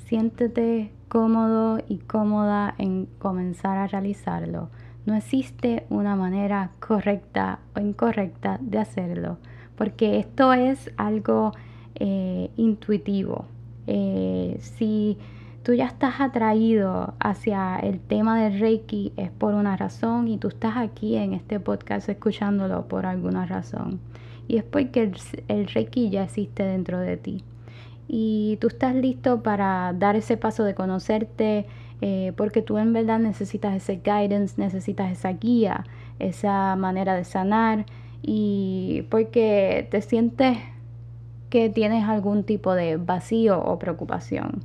siéntete 0.08 0.92
cómodo 1.10 1.80
y 1.88 1.98
cómoda 1.98 2.74
en 2.78 3.08
comenzar 3.20 3.78
a 3.78 3.88
realizarlo. 3.88 4.70
No 5.06 5.16
existe 5.16 5.86
una 5.90 6.16
manera 6.16 6.72
correcta 6.80 7.60
o 7.76 7.80
incorrecta 7.80 8.58
de 8.62 8.80
hacerlo, 8.80 9.38
porque 9.76 10.20
esto 10.20 10.54
es 10.54 10.92
algo 10.98 11.52
eh, 11.96 12.50
intuitivo. 12.56 13.46
Eh, 13.86 14.58
si 14.60 15.18
tú 15.64 15.74
ya 15.74 15.86
estás 15.86 16.22
atraído 16.22 17.14
hacia 17.20 17.78
el 17.78 18.00
tema 18.00 18.42
del 18.42 18.60
Reiki 18.60 19.12
es 19.18 19.32
por 19.32 19.54
una 19.54 19.76
razón 19.76 20.30
y 20.30 20.38
tú 20.38 20.48
estás 20.48 20.78
aquí 20.78 21.16
en 21.16 21.34
este 21.34 21.60
podcast 21.60 22.08
escuchándolo 22.08 22.88
por 22.88 23.06
alguna 23.06 23.46
razón 23.46 24.00
y 24.48 24.58
es 24.58 24.64
porque 24.64 25.12
el, 25.48 25.68
Reiki 25.68 26.10
ya 26.10 26.24
existe 26.24 26.64
dentro 26.64 27.00
de 27.00 27.18
ti. 27.18 27.44
Y 28.08 28.58
tú 28.62 28.68
estás 28.68 28.96
listo 28.96 29.44
para 29.44 29.94
dar 29.94 30.16
ese 30.16 30.38
paso 30.38 30.64
de 30.64 30.76
conocerte, 30.76 31.66
eh, 32.02 32.32
porque 32.38 32.62
tú 32.62 32.78
en 32.78 32.94
verdad 32.94 33.20
necesitas 33.20 33.76
ese 33.76 33.98
guidance, 33.98 34.56
necesitas 34.58 35.12
esa 35.12 35.34
guía, 35.34 35.84
esa 36.20 36.76
manera 36.76 37.16
de 37.16 37.26
sanar 37.26 37.86
y 38.22 39.06
porque 39.10 39.88
te 39.92 40.02
sientes 40.02 40.58
que 41.50 41.70
tienes 41.70 42.06
algún 42.06 42.44
tipo 42.44 42.74
de 42.74 42.98
vacío 42.98 43.60
o 43.60 43.80
preocupación. 43.80 44.62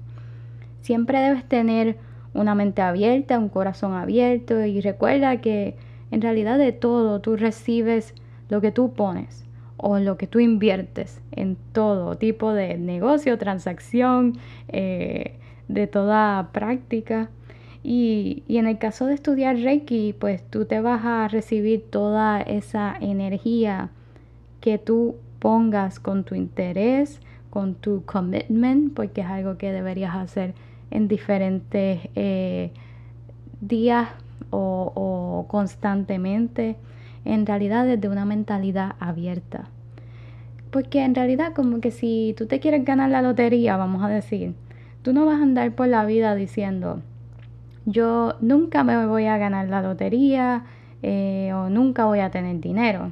Siempre 0.81 1.21
debes 1.21 1.49
tener 1.49 1.97
una 2.35 2.55
mente 2.55 2.83
abierta, 2.83 3.39
un 3.39 3.49
corazón 3.49 3.95
abierto 3.95 4.65
y 4.65 4.81
recuerda 4.81 5.41
que 5.41 5.77
en 6.11 6.23
realidad 6.23 6.59
de 6.59 6.73
todo 6.73 7.21
tú 7.21 7.37
recibes 7.37 8.15
lo 8.49 8.61
que 8.61 8.73
tú 8.73 8.93
pones 8.93 9.45
o 9.83 9.99
lo 9.99 10.17
que 10.17 10.29
tú 10.29 10.39
inviertes 10.39 11.21
en 11.33 11.57
todo 11.73 12.17
tipo 12.17 12.53
de 12.53 12.79
negocio, 12.79 13.37
transacción, 13.37 14.39
eh, 14.69 15.35
de 15.67 15.89
toda 15.89 16.51
práctica. 16.53 17.31
Y, 17.83 18.45
y, 18.47 18.59
en 18.59 18.69
el 18.69 18.79
caso 18.79 19.07
de 19.07 19.15
estudiar 19.15 19.57
Reiki, 19.57 20.15
pues 20.17 20.49
tú 20.49 20.67
te 20.67 20.81
vas 20.81 21.05
a 21.05 21.27
recibir 21.27 21.85
toda 21.91 22.41
esa 22.41 22.97
energía 23.01 23.91
que 24.61 24.79
tú 24.79 25.17
pongas 25.41 25.99
con 25.99 26.23
tu 26.23 26.37
interés, 26.37 27.21
con 27.51 27.75
tu 27.75 28.05
commitment, 28.05 28.95
porque 28.95 29.23
es 29.23 29.27
algo 29.27 29.59
que 29.59 29.73
deberías 29.73 30.15
hacer 30.15 30.55
en 30.93 31.09
diferentes 31.09 32.09
eh, 32.15 32.71
días 33.61 34.11
o, 34.51 34.93
o 34.95 35.49
constantemente 35.49 36.77
en 37.25 37.47
realidad 37.47 37.85
desde 37.85 38.09
una 38.09 38.25
mentalidad 38.25 38.95
abierta. 39.01 39.72
Porque 40.73 41.05
en 41.05 41.15
realidad 41.15 41.53
como 41.53 41.81
que 41.81 41.91
si 41.91 42.35
tú 42.39 42.47
te 42.47 42.59
quieres 42.59 42.87
ganar 42.87 43.11
la 43.11 43.21
lotería, 43.21 43.77
vamos 43.77 44.03
a 44.03 44.09
decir, 44.09 44.55
tú 45.03 45.13
no 45.13 45.27
vas 45.27 45.39
a 45.39 45.43
andar 45.43 45.71
por 45.73 45.87
la 45.87 46.07
vida 46.07 46.35
diciendo, 46.35 47.03
yo 47.85 48.37
nunca 48.41 48.83
me 48.83 49.07
voy 49.07 49.27
a 49.27 49.37
ganar 49.37 49.69
la 49.69 49.83
lotería 49.83 50.65
eh, 51.03 51.53
o 51.55 51.69
nunca 51.69 52.07
voy 52.07 52.21
a 52.21 52.31
tener 52.31 52.59
dinero. 52.59 53.11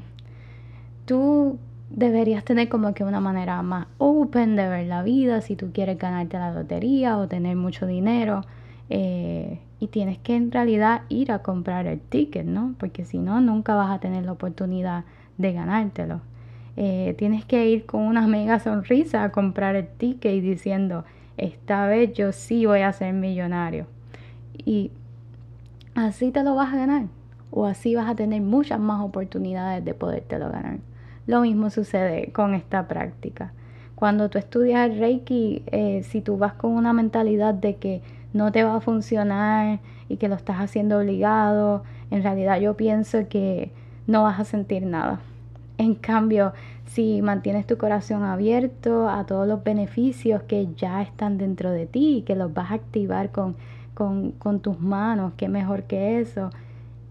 Tú 1.05 1.59
deberías 1.91 2.45
tener 2.45 2.71
como 2.71 2.95
que 2.95 3.05
una 3.05 3.21
manera 3.21 3.61
más 3.61 3.89
open 3.99 4.57
de 4.57 4.67
ver 4.67 4.87
la 4.87 5.03
vida 5.03 5.43
si 5.43 5.55
tú 5.55 5.71
quieres 5.71 5.99
ganarte 5.99 6.39
la 6.39 6.53
lotería 6.53 7.19
o 7.19 7.29
tener 7.29 7.57
mucho 7.57 7.87
dinero. 7.87 8.41
Eh, 8.89 9.61
y 9.81 9.89
tienes 9.89 10.17
que 10.17 10.35
en 10.35 10.51
realidad 10.51 11.03
ir 11.11 11.31
a 11.31 11.41
comprar 11.41 11.87
el 11.87 12.01
ticket, 12.01 12.47
¿no? 12.47 12.75
Porque 12.79 13.05
si 13.05 13.19
no, 13.19 13.43
nunca 13.43 13.75
vas 13.75 13.91
a 13.91 14.01
tener 14.01 14.25
la 14.25 14.33
oportunidad 14.33 15.05
de 15.37 15.53
ganártelo. 15.53 16.23
Eh, 16.83 17.15
tienes 17.19 17.45
que 17.45 17.69
ir 17.69 17.85
con 17.85 18.01
una 18.01 18.27
mega 18.27 18.59
sonrisa 18.59 19.23
a 19.23 19.33
comprar 19.33 19.77
el 19.77 19.87
ticket 19.87 20.33
y 20.33 20.41
diciendo, 20.41 21.05
esta 21.37 21.87
vez 21.87 22.15
yo 22.15 22.33
sí 22.33 22.65
voy 22.65 22.81
a 22.81 22.91
ser 22.95 23.13
millonario. 23.13 23.85
Y 24.65 24.91
así 25.95 26.31
te 26.31 26.43
lo 26.43 26.55
vas 26.55 26.73
a 26.73 26.79
ganar 26.79 27.03
o 27.51 27.67
así 27.67 27.95
vas 27.95 28.09
a 28.09 28.15
tener 28.15 28.41
muchas 28.41 28.81
más 28.81 29.03
oportunidades 29.03 29.85
de 29.85 29.93
podértelo 29.93 30.51
ganar. 30.51 30.79
Lo 31.27 31.43
mismo 31.43 31.69
sucede 31.69 32.33
con 32.33 32.55
esta 32.55 32.89
práctica. 32.89 33.53
Cuando 33.95 34.31
tú 34.31 34.39
estudias 34.39 34.97
Reiki, 34.97 35.63
eh, 35.67 36.03
si 36.03 36.23
tú 36.23 36.39
vas 36.39 36.55
con 36.55 36.71
una 36.71 36.95
mentalidad 36.95 37.53
de 37.53 37.77
que 37.77 38.01
no 38.33 38.53
te 38.53 38.65
va 38.65 38.77
a 38.77 38.81
funcionar 38.81 39.81
y 40.09 40.17
que 40.17 40.29
lo 40.29 40.35
estás 40.35 40.57
haciendo 40.57 40.97
obligado, 40.97 41.83
en 42.11 42.23
realidad 42.23 42.59
yo 42.59 42.75
pienso 42.75 43.29
que 43.29 43.71
no 44.07 44.23
vas 44.23 44.41
a 44.41 44.45
sentir 44.45 44.87
nada. 44.87 45.21
En 45.81 45.95
cambio, 45.95 46.53
si 46.85 47.23
mantienes 47.23 47.67
tu 47.67 47.79
corazón 47.79 48.23
abierto 48.23 49.09
a 49.09 49.25
todos 49.25 49.49
los 49.49 49.65
beneficios 49.65 50.43
que 50.43 50.69
ya 50.77 51.01
están 51.01 51.39
dentro 51.39 51.71
de 51.71 51.87
ti 51.87 52.19
y 52.19 52.23
que 52.23 52.37
los 52.37 52.53
vas 52.53 52.71
a 52.71 52.75
activar 52.75 53.31
con, 53.31 53.57
con, 53.95 54.61
tus 54.61 54.79
manos, 54.79 55.33
qué 55.39 55.49
mejor 55.49 55.85
que 55.85 56.21
eso, 56.21 56.51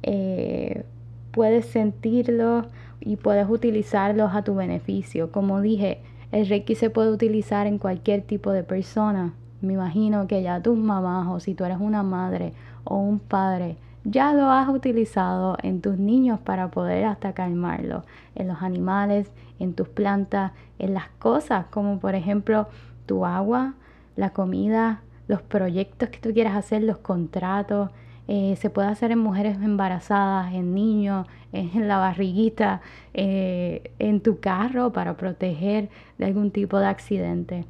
eh, 0.04 0.86
puedes 1.32 1.66
sentirlos 1.66 2.68
y 3.00 3.16
puedes 3.16 3.50
utilizarlos 3.50 4.36
a 4.36 4.44
tu 4.44 4.54
beneficio. 4.54 5.32
Como 5.32 5.62
dije, 5.62 5.98
el 6.32 6.48
Reiki 6.48 6.76
se 6.76 6.92
puede 6.92 7.12
utilizar 7.12 7.66
en 7.66 7.80
cualquier 7.80 8.22
tipo 8.22 8.52
de 8.52 8.62
persona. 8.62 9.34
Me 9.62 9.74
imagino 9.74 10.28
que 10.28 10.44
ya 10.44 10.62
tus 10.62 10.78
mamás 10.78 11.28
o 11.28 11.40
si 11.40 11.56
tú 11.56 11.64
eres 11.64 11.80
una 11.80 12.04
madre 12.04 12.54
o 12.84 12.98
un 12.98 13.18
padre, 13.18 13.78
ya 14.10 14.34
lo 14.34 14.50
has 14.50 14.68
utilizado 14.70 15.58
en 15.62 15.82
tus 15.82 15.98
niños 15.98 16.40
para 16.40 16.72
poder 16.72 17.06
hasta 17.06 17.34
calmarlo, 17.34 18.04
en 18.36 18.48
los 18.48 18.62
animales, 18.62 19.32
en 19.60 19.74
tus 19.74 19.88
plantas, 19.88 20.52
en 20.80 20.94
las 20.94 21.10
cosas 21.20 21.66
como 21.68 22.00
por 22.00 22.16
ejemplo 22.16 22.68
tu 23.06 23.26
agua, 23.26 23.76
la 24.16 24.32
comida, 24.32 25.02
los 25.28 25.42
proyectos 25.42 26.10
que 26.10 26.18
tú 26.20 26.34
quieras 26.34 26.56
hacer, 26.56 26.84
los 26.84 26.98
contratos. 26.98 27.92
Eh, 28.28 28.56
se 28.58 28.70
puede 28.70 28.88
hacer 28.90 29.12
en 29.12 29.20
mujeres 29.20 29.58
embarazadas, 29.58 30.54
en 30.54 30.76
niños, 30.76 31.28
en 31.52 31.88
la 31.88 31.98
barriguita, 31.98 32.82
eh, 33.14 33.92
en 33.98 34.22
tu 34.22 34.40
carro 34.40 34.92
para 34.92 35.18
proteger 35.18 35.90
de 36.18 36.26
algún 36.26 36.52
tipo 36.52 36.78
de 36.78 36.86
accidente. 36.86 37.66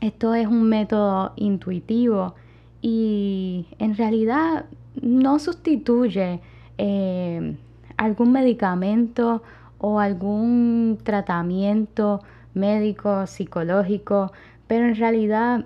Esto 0.00 0.34
es 0.34 0.46
un 0.46 0.62
método 0.64 1.32
intuitivo 1.36 2.34
y 2.80 3.66
en 3.78 3.96
realidad 3.96 4.66
no 5.00 5.38
sustituye 5.38 6.40
eh, 6.78 7.56
algún 7.96 8.32
medicamento 8.32 9.42
o 9.78 10.00
algún 10.00 10.98
tratamiento 11.02 12.22
médico, 12.54 13.26
psicológico, 13.26 14.32
pero 14.66 14.86
en 14.86 14.96
realidad 14.96 15.64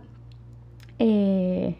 eh, 0.98 1.76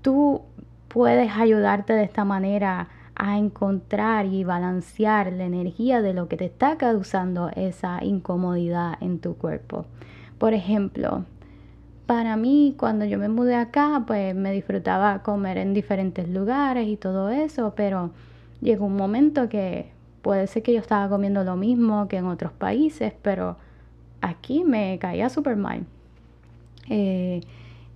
tú 0.00 0.42
puedes 0.88 1.30
ayudarte 1.32 1.92
de 1.92 2.04
esta 2.04 2.24
manera 2.24 2.88
a 3.14 3.38
encontrar 3.38 4.26
y 4.26 4.44
balancear 4.44 5.32
la 5.32 5.44
energía 5.44 6.02
de 6.02 6.14
lo 6.14 6.28
que 6.28 6.36
te 6.36 6.46
está 6.46 6.76
causando 6.76 7.50
esa 7.54 8.02
incomodidad 8.02 8.94
en 9.00 9.18
tu 9.18 9.36
cuerpo. 9.36 9.86
Por 10.38 10.54
ejemplo, 10.54 11.24
para 12.12 12.36
mí 12.36 12.74
cuando 12.76 13.06
yo 13.06 13.18
me 13.18 13.30
mudé 13.30 13.54
acá, 13.54 14.04
pues 14.06 14.34
me 14.34 14.52
disfrutaba 14.52 15.22
comer 15.22 15.56
en 15.56 15.72
diferentes 15.72 16.28
lugares 16.28 16.86
y 16.86 16.98
todo 16.98 17.30
eso, 17.30 17.72
pero 17.74 18.10
llegó 18.60 18.84
un 18.84 18.96
momento 18.96 19.48
que 19.48 19.86
puede 20.20 20.46
ser 20.46 20.62
que 20.62 20.74
yo 20.74 20.80
estaba 20.80 21.08
comiendo 21.08 21.42
lo 21.42 21.56
mismo 21.56 22.08
que 22.08 22.18
en 22.18 22.26
otros 22.26 22.52
países, 22.52 23.14
pero 23.22 23.56
aquí 24.20 24.62
me 24.62 24.98
caía 24.98 25.30
súper 25.30 25.56
mal. 25.56 25.86
Eh, 26.90 27.40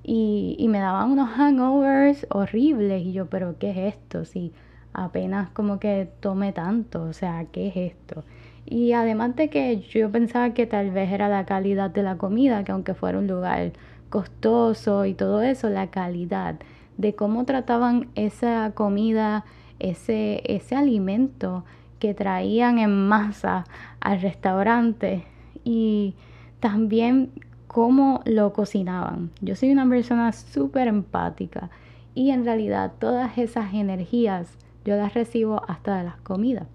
y, 0.02 0.56
y, 0.58 0.68
me 0.68 0.78
daban 0.78 1.10
unos 1.10 1.28
hangovers 1.38 2.26
horribles 2.30 3.02
y 3.04 3.12
yo, 3.12 3.26
pero 3.26 3.58
¿qué 3.58 3.72
es 3.72 3.96
esto? 3.96 4.24
Si 4.24 4.50
apenas 4.94 5.50
como 5.50 5.78
que 5.78 6.08
tomé 6.20 6.54
tanto, 6.54 7.02
o 7.02 7.12
sea, 7.12 7.44
¿qué 7.52 7.68
es 7.68 7.76
esto? 7.76 8.24
Y 8.64 8.92
además 8.92 9.36
de 9.36 9.50
que 9.50 9.80
yo 9.80 10.10
pensaba 10.10 10.54
que 10.54 10.66
tal 10.66 10.90
vez 10.90 11.12
era 11.12 11.28
la 11.28 11.44
calidad 11.44 11.90
de 11.90 12.02
la 12.02 12.16
comida, 12.16 12.64
que 12.64 12.72
aunque 12.72 12.94
fuera 12.94 13.18
un 13.18 13.26
lugar 13.26 13.72
costoso 14.16 15.04
y 15.04 15.12
todo 15.12 15.42
eso, 15.42 15.68
la 15.68 15.88
calidad 15.88 16.54
de 16.96 17.14
cómo 17.14 17.44
trataban 17.44 18.08
esa 18.14 18.72
comida, 18.72 19.44
ese, 19.78 20.40
ese 20.46 20.74
alimento 20.74 21.66
que 21.98 22.14
traían 22.14 22.78
en 22.78 23.08
masa 23.08 23.66
al 24.00 24.22
restaurante 24.22 25.26
y 25.64 26.14
también 26.60 27.30
cómo 27.66 28.22
lo 28.24 28.54
cocinaban. 28.54 29.32
Yo 29.42 29.54
soy 29.54 29.70
una 29.70 29.86
persona 29.86 30.32
súper 30.32 30.88
empática 30.88 31.68
y 32.14 32.30
en 32.30 32.46
realidad 32.46 32.92
todas 32.98 33.36
esas 33.36 33.74
energías 33.74 34.56
yo 34.86 34.96
las 34.96 35.12
recibo 35.12 35.60
hasta 35.68 35.98
de 35.98 36.04
las 36.04 36.16
comidas. 36.22 36.68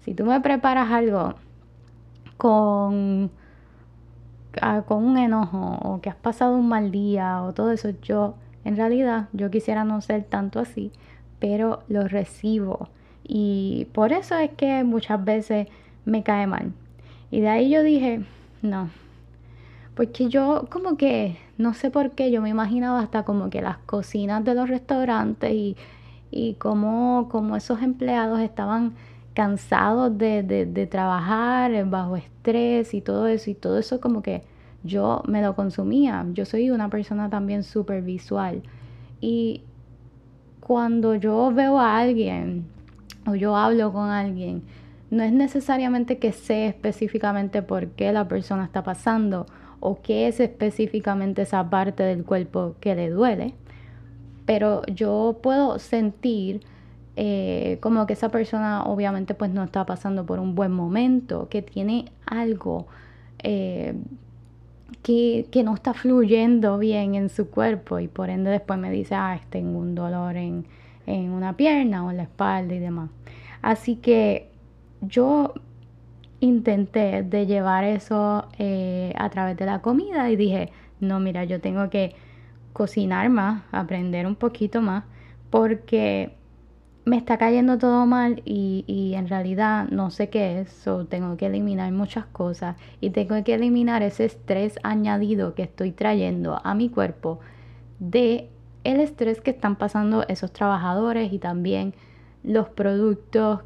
Si 0.00 0.12
tú 0.12 0.26
me 0.26 0.38
preparas 0.42 0.90
algo 0.90 1.32
con 2.36 3.30
con 4.86 5.04
un 5.04 5.18
enojo 5.18 5.78
o 5.82 6.00
que 6.00 6.10
has 6.10 6.16
pasado 6.16 6.56
un 6.56 6.68
mal 6.68 6.90
día 6.90 7.42
o 7.42 7.52
todo 7.52 7.72
eso, 7.72 7.90
yo 8.02 8.34
en 8.64 8.76
realidad 8.76 9.28
yo 9.32 9.50
quisiera 9.50 9.84
no 9.84 10.00
ser 10.00 10.24
tanto 10.24 10.60
así, 10.60 10.92
pero 11.38 11.82
lo 11.88 12.08
recibo 12.08 12.88
y 13.24 13.86
por 13.92 14.12
eso 14.12 14.36
es 14.38 14.50
que 14.52 14.84
muchas 14.84 15.22
veces 15.22 15.68
me 16.04 16.22
cae 16.22 16.46
mal. 16.46 16.72
Y 17.30 17.40
de 17.40 17.48
ahí 17.48 17.70
yo 17.70 17.82
dije, 17.82 18.22
no, 18.62 18.88
porque 19.94 20.28
yo 20.28 20.66
como 20.70 20.96
que, 20.96 21.36
no 21.58 21.74
sé 21.74 21.90
por 21.90 22.12
qué, 22.12 22.30
yo 22.30 22.40
me 22.40 22.48
imaginaba 22.48 23.00
hasta 23.00 23.24
como 23.24 23.50
que 23.50 23.60
las 23.60 23.78
cocinas 23.78 24.44
de 24.44 24.54
los 24.54 24.68
restaurantes 24.68 25.52
y, 25.52 25.76
y 26.30 26.54
como, 26.54 27.28
como 27.30 27.56
esos 27.56 27.82
empleados 27.82 28.40
estaban 28.40 28.94
cansados 29.38 30.18
de, 30.18 30.42
de, 30.42 30.86
trabajar 30.88 31.84
bajo 31.84 32.16
estrés 32.16 32.92
y 32.92 33.00
todo 33.00 33.28
eso, 33.28 33.50
y 33.50 33.54
todo 33.54 33.78
eso 33.78 34.00
como 34.00 34.20
que 34.20 34.42
yo 34.82 35.22
me 35.28 35.40
lo 35.42 35.54
consumía. 35.54 36.26
Yo 36.32 36.44
soy 36.44 36.70
una 36.72 36.90
persona 36.90 37.30
también 37.30 37.62
súper 37.62 38.02
visual. 38.02 38.64
Y 39.20 39.62
cuando 40.58 41.14
yo 41.14 41.52
veo 41.54 41.78
a 41.78 41.98
alguien 42.00 42.66
o 43.28 43.36
yo 43.36 43.54
hablo 43.54 43.92
con 43.92 44.10
alguien, 44.10 44.64
no 45.12 45.22
es 45.22 45.32
necesariamente 45.32 46.18
que 46.18 46.32
sé 46.32 46.66
específicamente 46.66 47.62
por 47.62 47.90
qué 47.90 48.12
la 48.12 48.26
persona 48.26 48.64
está 48.64 48.82
pasando 48.82 49.46
o 49.78 50.02
qué 50.02 50.26
es 50.26 50.40
específicamente 50.40 51.42
esa 51.42 51.70
parte 51.70 52.02
del 52.02 52.24
cuerpo 52.24 52.74
que 52.80 52.96
le 52.96 53.08
duele, 53.08 53.54
pero 54.46 54.82
yo 54.86 55.38
puedo 55.40 55.78
sentir 55.78 56.62
eh, 57.20 57.78
como 57.80 58.06
que 58.06 58.12
esa 58.12 58.28
persona 58.28 58.84
obviamente 58.84 59.34
pues 59.34 59.50
no 59.50 59.64
está 59.64 59.84
pasando 59.84 60.24
por 60.24 60.38
un 60.38 60.54
buen 60.54 60.70
momento, 60.70 61.48
que 61.48 61.62
tiene 61.62 62.12
algo 62.26 62.86
eh, 63.42 63.94
que, 65.02 65.48
no 65.64 65.74
está 65.74 65.94
fluyendo 65.94 66.78
bien 66.78 67.16
en 67.16 67.28
su 67.28 67.50
cuerpo 67.50 67.98
y 67.98 68.06
por 68.06 68.30
ende 68.30 68.50
después 68.50 68.78
me 68.78 68.88
dice, 68.92 69.16
ah, 69.16 69.40
tengo 69.50 69.80
un 69.80 69.96
dolor 69.96 70.36
en, 70.36 70.64
una 71.08 71.56
pierna 71.56 72.06
o 72.06 72.12
en 72.12 72.18
la 72.18 72.22
espalda 72.22 72.72
y 72.76 72.78
demás. 72.78 73.10
Así 73.62 73.96
que 73.96 74.52
yo 75.00 75.54
intenté 76.38 77.24
de 77.24 77.46
llevar 77.46 77.82
eso 77.82 78.46
eh, 78.60 79.12
a 79.18 79.28
través 79.30 79.56
de 79.56 79.66
la 79.66 79.80
comida 79.82 80.30
y 80.30 80.36
dije, 80.36 80.70
no, 81.00 81.18
mira, 81.18 81.42
yo 81.42 81.60
tengo 81.60 81.90
que 81.90 82.14
cocinar 82.72 83.28
más, 83.28 83.64
aprender 83.72 84.24
un 84.24 84.36
poquito 84.36 84.80
más, 84.82 85.02
porque 85.50 86.37
me 87.08 87.16
está 87.16 87.38
cayendo 87.38 87.78
todo 87.78 88.04
mal 88.06 88.42
y, 88.44 89.14
en 89.16 89.28
realidad 89.28 89.88
no 89.88 90.10
sé 90.10 90.28
qué 90.28 90.60
es, 90.60 90.70
so 90.70 91.06
tengo 91.06 91.36
que 91.36 91.46
eliminar 91.46 91.90
muchas 91.90 92.26
cosas 92.26 92.76
y 93.00 93.10
tengo 93.10 93.42
que 93.44 93.54
eliminar 93.54 94.02
ese 94.02 94.26
estrés 94.26 94.78
añadido 94.82 95.54
que 95.54 95.62
estoy 95.62 95.92
trayendo 95.92 96.60
a 96.62 96.74
mi 96.74 96.90
cuerpo 96.90 97.40
de 97.98 98.50
el 98.84 99.00
estrés 99.00 99.40
que 99.40 99.50
están 99.50 99.76
pasando 99.76 100.24
esos 100.28 100.52
trabajadores 100.52 101.32
y 101.32 101.38
también 101.38 101.94
los 102.44 102.68
productos 102.68 103.60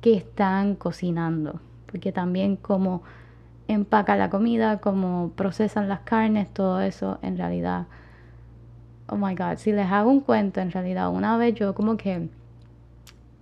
que 0.00 0.14
están 0.14 0.76
cocinando, 0.76 1.60
porque 1.86 2.12
también 2.12 2.56
como 2.56 3.02
empaca 3.66 4.16
la 4.16 4.30
comida, 4.30 4.78
como 4.78 5.32
procesan 5.34 5.88
las 5.88 6.00
carnes, 6.00 6.48
todo 6.52 6.80
eso 6.80 7.18
en 7.22 7.36
realidad, 7.38 7.86
oh 9.08 9.16
my 9.16 9.34
god, 9.34 9.56
si 9.56 9.72
les 9.72 9.90
hago 9.90 10.10
un 10.10 10.20
cuento, 10.20 10.60
en 10.60 10.70
realidad 10.70 11.10
una 11.10 11.36
vez 11.36 11.54
yo 11.54 11.74
como 11.74 11.96
que 11.96 12.28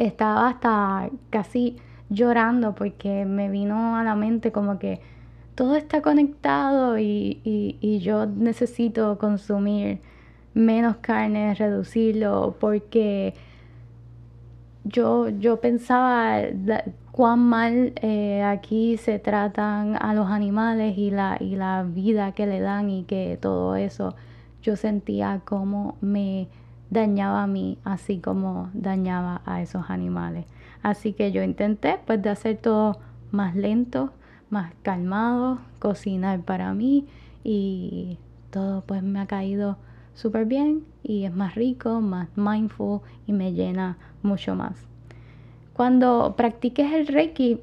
estaba 0.06 0.48
hasta 0.48 1.10
casi 1.30 1.76
llorando 2.10 2.74
porque 2.74 3.24
me 3.24 3.48
vino 3.48 3.96
a 3.96 4.04
la 4.04 4.14
mente 4.14 4.52
como 4.52 4.78
que 4.78 5.00
todo 5.54 5.76
está 5.76 6.02
conectado 6.02 6.98
y, 6.98 8.00
yo 8.02 8.26
necesito 8.26 9.18
consumir 9.18 10.00
menos 10.54 10.96
carne, 10.96 11.54
reducirlo, 11.54 12.56
porque 12.58 13.34
yo, 14.84 15.28
yo 15.28 15.60
pensaba 15.60 16.40
cuán 17.12 17.38
mal 17.40 17.92
eh, 18.02 18.42
aquí 18.42 18.96
se 18.96 19.18
tratan 19.18 19.96
a 20.02 20.14
los 20.14 20.28
animales 20.28 20.98
y 20.98 21.10
la, 21.10 21.36
y 21.38 21.56
la 21.56 21.84
vida 21.84 22.32
que 22.32 22.46
le 22.46 22.60
dan 22.60 22.90
y 22.90 23.04
que 23.04 23.38
todo 23.40 23.76
eso, 23.76 24.14
yo 24.62 24.76
sentía 24.76 25.42
como 25.44 25.96
me 26.00 26.48
dañaba 26.92 27.42
a 27.42 27.46
mí, 27.46 27.78
así 27.84 28.18
como 28.18 28.68
dañaba 28.74 29.40
a 29.46 29.62
esos 29.62 29.88
animales. 29.88 30.44
Así 30.82 31.14
que 31.14 31.32
yo 31.32 31.42
intenté 31.42 31.98
pues 32.06 32.20
de 32.20 32.28
hacer 32.28 32.58
todo 32.58 32.98
más 33.30 33.56
lento, 33.56 34.12
más 34.50 34.74
calmado, 34.82 35.60
cocinar 35.78 36.42
para 36.42 36.74
mí 36.74 37.06
y 37.42 38.18
todo 38.50 38.82
pues 38.82 39.02
me 39.02 39.20
ha 39.20 39.26
caído 39.26 39.78
súper 40.12 40.44
bien 40.44 40.84
y 41.02 41.24
es 41.24 41.34
más 41.34 41.54
rico, 41.54 42.02
más 42.02 42.28
mindful 42.36 43.00
y 43.26 43.32
me 43.32 43.54
llena 43.54 43.96
mucho 44.22 44.54
más. 44.54 44.76
Cuando 45.72 46.34
practiques 46.36 46.92
el 46.92 47.06
Reiki, 47.06 47.58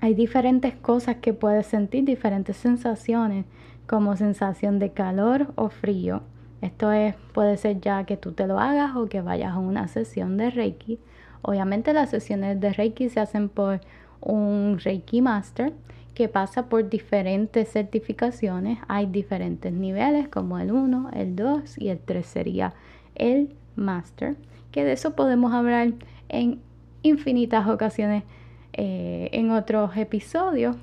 hay 0.00 0.14
diferentes 0.14 0.74
cosas 0.74 1.16
que 1.16 1.34
puedes 1.34 1.66
sentir, 1.66 2.04
diferentes 2.04 2.56
sensaciones, 2.56 3.44
como 3.86 4.16
sensación 4.16 4.78
de 4.78 4.92
calor 4.92 5.52
o 5.56 5.68
frío. 5.68 6.22
Esto 6.66 6.90
es, 6.90 7.14
puede 7.32 7.56
ser 7.58 7.80
ya 7.80 8.02
que 8.04 8.16
tú 8.16 8.32
te 8.32 8.48
lo 8.48 8.58
hagas 8.58 8.96
o 8.96 9.06
que 9.06 9.20
vayas 9.20 9.52
a 9.52 9.58
una 9.58 9.86
sesión 9.86 10.36
de 10.36 10.50
Reiki. 10.50 10.98
Obviamente 11.42 11.92
las 11.92 12.10
sesiones 12.10 12.60
de 12.60 12.72
Reiki 12.72 13.08
se 13.08 13.20
hacen 13.20 13.48
por 13.48 13.80
un 14.20 14.80
Reiki 14.82 15.22
Master 15.22 15.72
que 16.14 16.28
pasa 16.28 16.68
por 16.68 16.88
diferentes 16.88 17.70
certificaciones. 17.70 18.80
Hay 18.88 19.06
diferentes 19.06 19.72
niveles 19.72 20.26
como 20.26 20.58
el 20.58 20.72
1, 20.72 21.10
el 21.12 21.36
2 21.36 21.78
y 21.78 21.90
el 21.90 22.00
3 22.00 22.26
sería 22.26 22.74
el 23.14 23.54
Master. 23.76 24.34
Que 24.72 24.84
de 24.84 24.92
eso 24.92 25.14
podemos 25.14 25.52
hablar 25.52 25.92
en 26.28 26.60
infinitas 27.02 27.68
ocasiones 27.68 28.24
eh, 28.72 29.28
en 29.30 29.52
otros 29.52 29.96
episodios. 29.96 30.74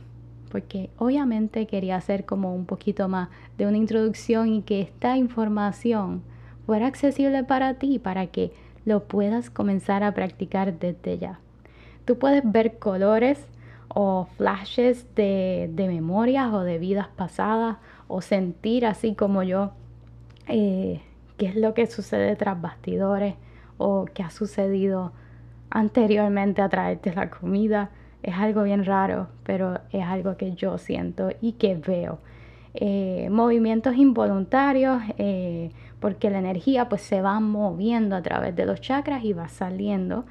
Porque 0.54 0.92
obviamente 1.00 1.66
quería 1.66 1.96
hacer 1.96 2.26
como 2.26 2.54
un 2.54 2.68
poquito 2.68 3.08
más 3.08 3.30
de 3.58 3.66
una 3.66 3.78
introducción 3.78 4.50
y 4.50 4.62
que 4.62 4.82
esta 4.82 5.18
información 5.18 6.22
fuera 6.68 6.86
accesible 6.86 7.44
para 7.44 7.74
ti, 7.80 7.98
para 7.98 8.28
que 8.28 8.52
lo 8.86 9.06
puedas 9.06 9.50
comenzar 9.50 10.04
a 10.04 10.14
practicar 10.14 10.78
desde 10.78 11.18
ya. 11.18 11.40
Tú 12.06 12.20
puedes 12.20 12.44
ver 12.46 12.78
colores 12.78 13.48
o 13.88 14.28
flashes 14.38 15.08
de, 15.16 15.74
memorias 15.76 16.54
o 16.54 16.62
de 16.62 16.78
vidas 16.78 17.08
pasadas 17.08 17.78
o 18.08 18.22
sentir 18.22 18.86
así 18.86 19.16
como 19.16 19.42
yo 19.42 19.72
eh, 20.48 21.02
qué 21.38 21.48
es 21.48 21.56
lo 21.56 21.74
que 21.74 21.88
sucede 21.88 22.36
tras 22.36 22.62
bastidores 22.62 23.34
o 23.80 24.06
qué 24.14 24.22
ha 24.22 24.30
sucedido 24.30 25.14
anteriormente 25.72 26.62
a 26.62 26.70
traerte 26.70 27.12
la 27.16 27.32
comida. 27.32 27.90
Es 28.24 28.36
algo 28.36 28.64
bien 28.64 28.86
raro, 28.86 29.28
pero 29.44 29.80
es 29.92 30.04
algo 30.04 30.38
que 30.38 30.54
yo 30.54 30.78
siento 30.78 31.30
y 31.42 31.54
que 31.54 31.76
veo. 31.76 32.20
Eh, 32.74 33.28
movimientos 33.30 33.96
involuntarios, 33.96 35.02
eh, 35.18 35.72
porque 36.00 36.30
la 36.30 36.40
energía 36.40 36.90
pues 36.90 37.02
se 37.04 37.22
va 37.22 37.40
moviendo 37.40 38.16
a 38.16 38.22
través 38.22 38.56
de 38.56 38.66
los 38.66 38.82
chakras 38.82 39.24
y 39.24 39.34
va 39.34 39.50
saliendo. 39.50 40.26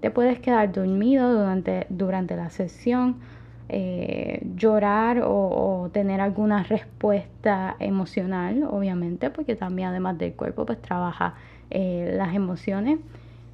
Te 0.00 0.10
puedes 0.10 0.40
quedar 0.40 0.72
dormido 0.72 1.32
durante, 1.32 1.86
durante 1.90 2.34
la 2.34 2.48
sesión, 2.48 3.16
eh, 3.68 4.42
llorar 4.56 5.22
o, 5.24 5.90
tener 5.92 6.20
alguna 6.20 6.62
respuesta 6.62 7.76
emocional, 7.78 8.64
obviamente, 8.64 9.30
porque 9.30 9.56
también 9.56 9.88
además 9.88 10.18
del 10.18 10.32
cuerpo 10.34 10.64
pues 10.64 10.80
trabaja 10.80 11.34
eh, 11.70 12.14
las 12.16 12.34
emociones. 12.34 12.98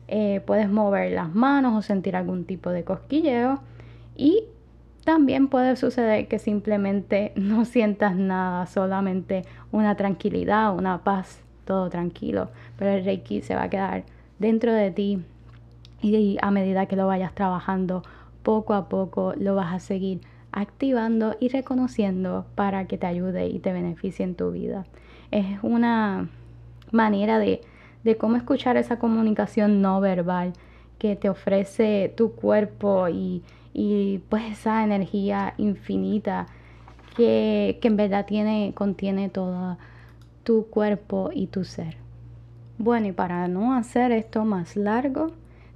Eh, 0.08 0.40
puedes 0.46 0.68
mover 0.70 1.12
las 1.12 1.34
manos 1.34 1.76
o 1.76 1.82
sentir 1.82 2.14
algún 2.14 2.44
tipo 2.44 2.70
de 2.70 2.84
cosquilleo 2.84 3.60
y 4.14 4.44
también 5.04 5.48
puede 5.48 5.76
suceder 5.76 6.28
que 6.28 6.38
simplemente 6.38 7.32
no 7.36 7.64
sientas 7.64 8.16
nada, 8.16 8.66
solamente 8.66 9.44
una 9.72 9.96
tranquilidad, 9.96 10.74
una 10.74 11.02
paz, 11.04 11.40
todo 11.64 11.90
tranquilo, 11.90 12.50
pero 12.78 12.92
el 12.92 13.04
Reiki 13.04 13.42
se 13.42 13.54
va 13.54 13.64
a 13.64 13.70
quedar 13.70 14.04
dentro 14.38 14.72
de 14.72 14.90
ti 14.90 15.24
y 16.02 16.38
a 16.40 16.50
medida 16.50 16.86
que 16.86 16.96
lo 16.96 17.06
vayas 17.06 17.34
trabajando 17.34 18.02
poco 18.42 18.74
a 18.74 18.88
poco 18.88 19.34
lo 19.36 19.56
vas 19.56 19.74
a 19.74 19.80
seguir 19.80 20.20
activando 20.52 21.36
y 21.40 21.48
reconociendo 21.48 22.46
para 22.54 22.86
que 22.86 22.96
te 22.96 23.06
ayude 23.06 23.48
y 23.48 23.58
te 23.58 23.72
beneficie 23.72 24.24
en 24.24 24.34
tu 24.34 24.52
vida. 24.52 24.86
Es 25.30 25.58
una 25.62 26.28
manera 26.92 27.38
de, 27.38 27.60
de 28.06 28.16
cómo 28.16 28.36
escuchar 28.36 28.76
esa 28.76 28.98
comunicación 28.98 29.82
no 29.82 30.00
verbal 30.00 30.54
que 30.98 31.16
te 31.16 31.28
ofrece 31.28 32.14
tu 32.16 32.32
cuerpo 32.32 33.08
y, 33.08 33.42
y 33.74 34.18
pues 34.30 34.44
esa 34.44 34.82
energía 34.84 35.52
infinita 35.58 36.46
que, 37.16 37.78
que 37.82 37.88
en 37.88 37.96
verdad 37.96 38.24
tiene, 38.24 38.72
contiene 38.74 39.28
todo 39.28 39.76
tu 40.44 40.66
cuerpo 40.68 41.30
y 41.34 41.48
tu 41.48 41.64
ser. 41.64 41.96
Bueno, 42.78 43.08
y 43.08 43.12
para 43.12 43.48
no 43.48 43.74
hacer 43.74 44.12
esto 44.12 44.44
más 44.44 44.76
largo, 44.76 45.32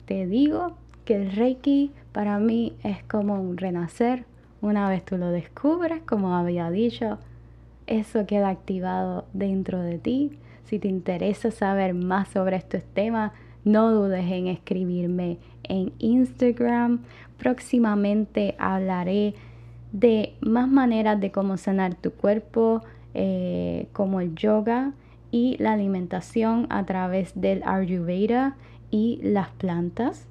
te 0.06 0.26
digo 0.26 0.76
que 1.04 1.16
el 1.16 1.32
Reiki 1.32 1.90
para 2.12 2.38
mí 2.38 2.74
es 2.84 3.02
como 3.04 3.40
un 3.40 3.56
renacer. 3.56 4.24
Una 4.62 4.88
vez 4.88 5.04
tú 5.04 5.16
lo 5.16 5.30
descubres, 5.30 6.02
como 6.02 6.36
había 6.36 6.70
dicho, 6.70 7.18
eso 7.86 8.26
queda 8.26 8.50
activado 8.50 9.24
dentro 9.32 9.80
de 9.80 9.98
ti. 9.98 10.38
Si 10.70 10.78
te 10.78 10.86
interesa 10.86 11.50
saber 11.50 11.94
más 11.94 12.28
sobre 12.28 12.54
estos 12.54 12.84
temas, 12.94 13.32
no 13.64 13.90
dudes 13.90 14.24
en 14.30 14.46
escribirme 14.46 15.38
en 15.64 15.92
Instagram. 15.98 17.00
Próximamente 17.38 18.54
hablaré 18.56 19.34
de 19.90 20.34
más 20.40 20.68
maneras 20.68 21.18
de 21.20 21.32
cómo 21.32 21.56
sanar 21.56 21.96
tu 21.96 22.12
cuerpo, 22.12 22.82
eh, 23.14 23.88
como 23.92 24.20
el 24.20 24.36
yoga 24.36 24.92
y 25.32 25.56
la 25.58 25.72
alimentación 25.72 26.68
a 26.70 26.86
través 26.86 27.32
del 27.34 27.64
Ayurveda 27.64 28.56
y 28.92 29.18
las 29.24 29.48
plantas. 29.48 30.28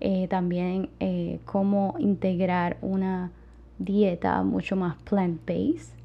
Eh, 0.00 0.26
también 0.26 0.88
eh, 0.98 1.38
cómo 1.44 1.94
integrar 2.00 2.76
una 2.82 3.30
dieta 3.78 4.42
mucho 4.42 4.74
más 4.74 4.96
plant-based. 5.04 5.95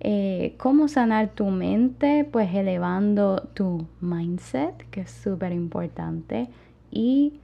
Eh, 0.00 0.54
cómo 0.58 0.88
sanar 0.88 1.30
tu 1.30 1.46
mente, 1.46 2.26
pues 2.30 2.54
elevando 2.54 3.48
tu 3.54 3.86
mindset, 4.00 4.88
que 4.90 5.02
es 5.02 5.10
súper 5.10 5.52
importante. 5.52 6.48
Y 6.90 7.40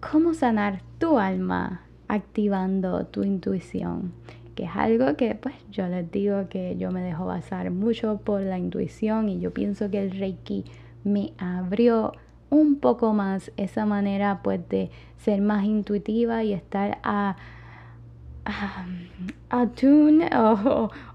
cómo 0.00 0.34
sanar 0.34 0.82
tu 0.98 1.18
alma, 1.18 1.82
activando 2.08 3.06
tu 3.06 3.22
intuición, 3.22 4.12
que 4.54 4.64
es 4.64 4.70
algo 4.74 5.16
que 5.16 5.34
pues 5.34 5.54
yo 5.70 5.86
les 5.88 6.10
digo 6.10 6.48
que 6.48 6.76
yo 6.78 6.90
me 6.90 7.02
dejo 7.02 7.26
basar 7.26 7.70
mucho 7.70 8.18
por 8.18 8.40
la 8.40 8.58
intuición 8.58 9.28
y 9.28 9.40
yo 9.40 9.52
pienso 9.52 9.90
que 9.90 10.00
el 10.00 10.12
Reiki 10.12 10.64
me 11.04 11.32
abrió 11.38 12.12
un 12.50 12.76
poco 12.76 13.12
más 13.12 13.52
esa 13.56 13.84
manera 13.84 14.40
pues 14.42 14.66
de 14.68 14.90
ser 15.18 15.40
más 15.40 15.64
intuitiva 15.64 16.42
y 16.44 16.52
estar 16.52 16.98
a, 17.02 17.36
a, 19.50 19.66
tune 19.66 20.28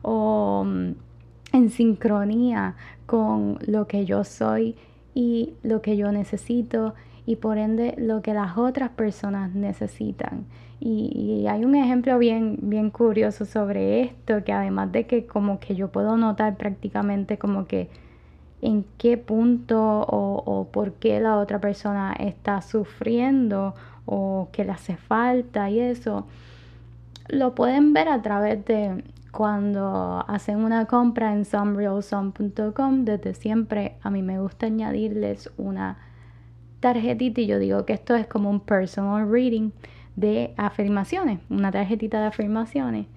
o, 0.04 0.64
mm, 0.66 0.92
en 1.54 1.70
sincronía 1.70 2.76
con 3.06 3.60
lo 3.66 3.88
que 3.88 4.06
yo 4.06 4.24
soy 4.24 4.76
y 5.14 5.54
lo 5.64 5.82
que 5.82 5.98
yo 5.98 6.12
necesito 6.12 6.94
y 7.26 7.38
por 7.38 7.58
ende 7.58 7.96
lo 7.98 8.22
que 8.22 8.34
las 8.34 8.58
otras 8.58 8.90
personas 8.90 9.54
necesitan. 9.54 10.46
Y, 10.80 11.46
hay 11.48 11.64
un 11.64 11.76
ejemplo 11.76 12.18
bien, 12.18 12.58
bien 12.62 12.90
curioso 12.90 13.46
sobre 13.46 14.02
esto, 14.02 14.44
que 14.44 14.52
además 14.52 14.92
de 14.92 15.06
que 15.08 15.26
como 15.26 15.60
que 15.60 15.76
yo 15.76 15.90
puedo 15.90 16.18
notar 16.18 16.58
prácticamente 16.58 17.38
como 17.38 17.68
que 17.68 17.90
en 18.62 18.86
qué 18.98 19.18
punto 19.18 20.06
o, 20.08 20.68
por 20.72 20.94
qué 20.94 21.20
la 21.20 21.38
otra 21.38 21.60
persona 21.60 22.14
está 22.14 22.62
sufriendo 22.62 23.76
o 24.06 24.50
qué 24.52 24.66
le 24.66 24.72
hace 24.72 24.98
falta 24.98 25.70
y 25.70 25.80
eso, 25.80 26.28
lo 27.30 27.56
pueden 27.56 27.94
ver 27.94 28.10
a 28.10 28.22
través 28.22 28.64
de 28.66 29.04
cuando 29.32 30.24
hacen 30.28 30.58
una 30.58 30.86
compra 30.86 31.34
en 31.34 31.46
somerealsome.com. 31.46 33.06
Desde 33.06 33.34
siempre 33.34 33.98
a 34.02 34.10
mí 34.10 34.22
me 34.22 34.40
gusta 34.40 34.68
añadirles 34.68 35.50
una 35.58 35.98
tarjetita 36.80 37.42
y 37.42 37.48
yo 37.48 37.60
digo 37.60 37.86
que 37.86 37.94
esto 37.94 38.16
es 38.16 38.28
como 38.28 38.50
un 38.50 38.60
personal 38.60 39.30
reading 39.30 39.72
de 40.16 40.54
afirmaciones, 40.58 41.40
una 41.50 41.72
tarjetita 41.72 42.20
de 42.20 42.28
afirmaciones 42.28 43.08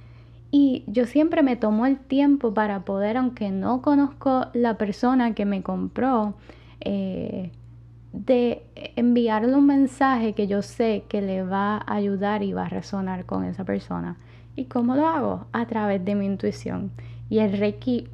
y 0.50 0.84
yo 0.86 1.07
siempre 1.07 1.42
me 1.42 1.57
tomo 1.57 1.86
el 1.86 1.98
tiempo 1.98 2.54
para 2.54 2.84
poder, 2.84 3.16
aunque 3.16 3.50
no 3.50 3.82
conozco 3.82 4.46
la 4.54 4.78
persona 4.78 5.34
que 5.34 5.44
me 5.44 5.62
compró, 5.62 6.34
eh, 6.80 7.50
de 8.17 8.62
enviarle 8.97 9.55
un 9.55 9.67
mensaje 9.67 10.33
que 10.33 10.47
yo 10.47 10.62
sé 10.62 11.05
que 11.09 11.21
le 11.21 11.43
va 11.43 11.77
a 11.77 11.95
ayudar 11.95 12.43
y 12.43 12.53
va 12.53 12.67
a 12.67 12.69
resonar 12.69 13.27
con 13.27 13.45
esa 13.45 13.64
persona. 13.64 14.17
¿Y 14.57 14.64
cómo 14.64 14.97
lo 14.97 15.07
hago? 15.07 15.47
A 15.53 15.67
través 15.67 16.03
de 16.05 16.14
mi 16.14 16.25
intuición. 16.25 16.91
Y 17.29 17.41
el 17.41 17.59
Reiki 17.59 18.09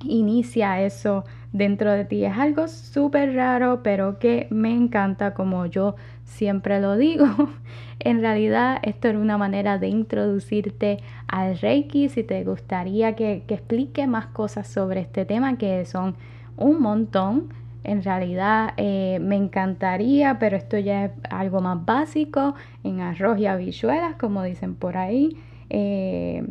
inicia 0.00 0.80
eso 0.80 1.24
dentro 1.52 1.92
de 1.92 2.06
ti. 2.06 2.24
Es 2.24 2.36
algo 2.36 2.66
súper 2.66 3.34
raro, 3.34 3.82
pero 3.82 4.18
que 4.18 4.46
me 4.50 4.72
encanta, 4.72 5.34
como 5.34 5.66
yo 5.66 5.96
siempre 6.24 6.80
lo 6.80 6.96
digo. 6.96 7.26
en 8.00 8.20
realidad, 8.20 8.78
esto 8.82 9.08
era 9.08 9.18
una 9.18 9.36
manera 9.36 9.78
de 9.78 9.88
introducirte 9.88 10.98
al 11.28 11.58
Reiki. 11.58 12.08
Si 12.08 12.22
te 12.22 12.42
gustaría 12.44 13.14
que, 13.14 13.44
explique 13.48 14.06
más 14.06 14.26
cosas 14.28 14.66
sobre 14.66 15.00
este 15.00 15.26
tema, 15.26 15.58
que 15.58 15.84
son 15.84 16.16
un 16.56 16.80
montón. 16.80 17.52
En 17.86 18.02
realidad 18.02 18.74
eh, 18.78 19.20
me 19.22 19.36
encantaría, 19.36 20.40
pero 20.40 20.56
esto 20.56 20.76
ya 20.76 21.04
es 21.04 21.12
algo 21.30 21.60
más 21.60 21.84
básico, 21.86 22.56
en 22.82 23.00
arroz 23.00 23.38
y 23.38 23.46
habichuelas, 23.46 24.16
como 24.16 24.42
dicen 24.42 24.74
por 24.74 24.96
ahí. 24.96 25.36
Eh, 25.70 26.44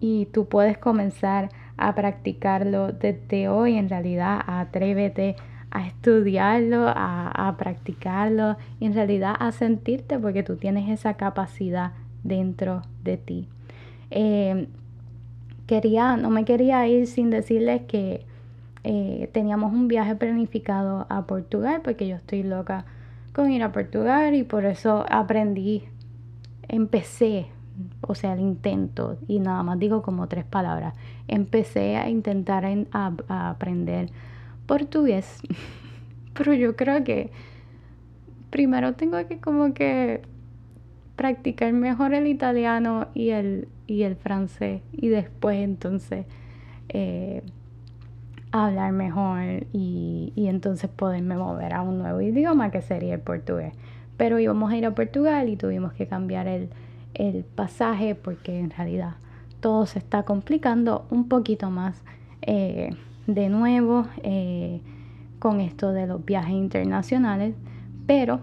y 0.00 0.26
tú 0.32 0.48
puedes 0.48 0.78
comenzar 0.78 1.50
a 1.76 1.94
practicarlo 1.94 2.90
desde 2.90 3.50
hoy. 3.50 3.76
En 3.76 3.90
realidad, 3.90 4.40
atrévete 4.46 5.36
a 5.70 5.86
estudiarlo, 5.86 6.86
a, 6.88 7.54
practicarlo 7.58 8.56
y 8.80 8.86
en 8.86 8.94
realidad 8.94 9.34
a 9.38 9.52
sentirte 9.52 10.18
porque 10.18 10.42
tú 10.42 10.56
tienes 10.56 10.88
esa 10.88 11.18
capacidad 11.18 11.92
dentro 12.24 12.80
de 13.04 13.18
ti. 13.18 13.46
Eh, 14.10 14.68
quería, 15.66 16.16
no 16.16 16.30
me 16.30 16.46
quería 16.46 16.86
ir 16.86 17.06
sin 17.06 17.28
decirles 17.28 17.82
que 17.82 18.24
eh, 18.84 19.28
teníamos 19.32 19.72
un 19.72 19.88
viaje 19.88 20.14
planificado 20.14 21.06
a 21.08 21.26
Portugal 21.26 21.80
porque 21.82 22.06
yo 22.06 22.16
estoy 22.16 22.42
loca 22.42 22.84
con 23.32 23.50
ir 23.50 23.62
a 23.62 23.72
Portugal 23.72 24.34
y 24.34 24.42
por 24.42 24.64
eso 24.64 25.04
aprendí, 25.08 25.84
empecé, 26.68 27.46
o 28.00 28.14
sea, 28.14 28.32
el 28.32 28.40
intento, 28.40 29.18
y 29.28 29.40
nada 29.40 29.62
más 29.62 29.78
digo 29.78 30.02
como 30.02 30.26
tres 30.28 30.44
palabras, 30.44 30.94
empecé 31.28 31.96
a 31.96 32.08
intentar 32.08 32.64
a 32.92 33.50
aprender 33.50 34.10
portugués, 34.66 35.40
pero 36.34 36.52
yo 36.54 36.76
creo 36.76 37.04
que 37.04 37.30
primero 38.50 38.94
tengo 38.94 39.18
que 39.26 39.38
como 39.38 39.74
que 39.74 40.22
practicar 41.16 41.72
mejor 41.72 42.14
el 42.14 42.26
italiano 42.26 43.08
y 43.12 43.30
el, 43.30 43.68
y 43.86 44.02
el 44.02 44.16
francés 44.16 44.82
y 44.92 45.08
después 45.08 45.58
entonces 45.58 46.26
eh, 46.88 47.42
hablar 48.52 48.92
mejor 48.92 49.66
y, 49.72 50.32
y, 50.34 50.46
entonces 50.46 50.88
poderme 50.90 51.36
mover 51.36 51.74
a 51.74 51.82
un 51.82 51.98
nuevo 51.98 52.20
idioma 52.20 52.70
que 52.70 52.82
sería 52.82 53.14
el 53.14 53.20
portugués. 53.20 53.74
Pero 54.16 54.38
íbamos 54.38 54.72
a 54.72 54.76
ir 54.76 54.86
a 54.86 54.94
Portugal 54.94 55.48
y 55.48 55.56
tuvimos 55.56 55.92
que 55.92 56.06
cambiar 56.06 56.48
el, 56.48 56.70
el 57.14 57.44
pasaje 57.44 58.14
porque 58.14 58.58
en 58.58 58.70
realidad 58.70 59.14
todo 59.60 59.86
se 59.86 59.98
está 59.98 60.22
complicando 60.22 61.06
un 61.10 61.28
poquito 61.28 61.70
más 61.70 62.02
eh, 62.42 62.90
de 63.26 63.48
nuevo 63.48 64.06
eh, 64.22 64.80
con 65.38 65.60
esto 65.60 65.92
de 65.92 66.06
los 66.06 66.24
viajes 66.24 66.54
internacionales, 66.54 67.54
pero 68.06 68.40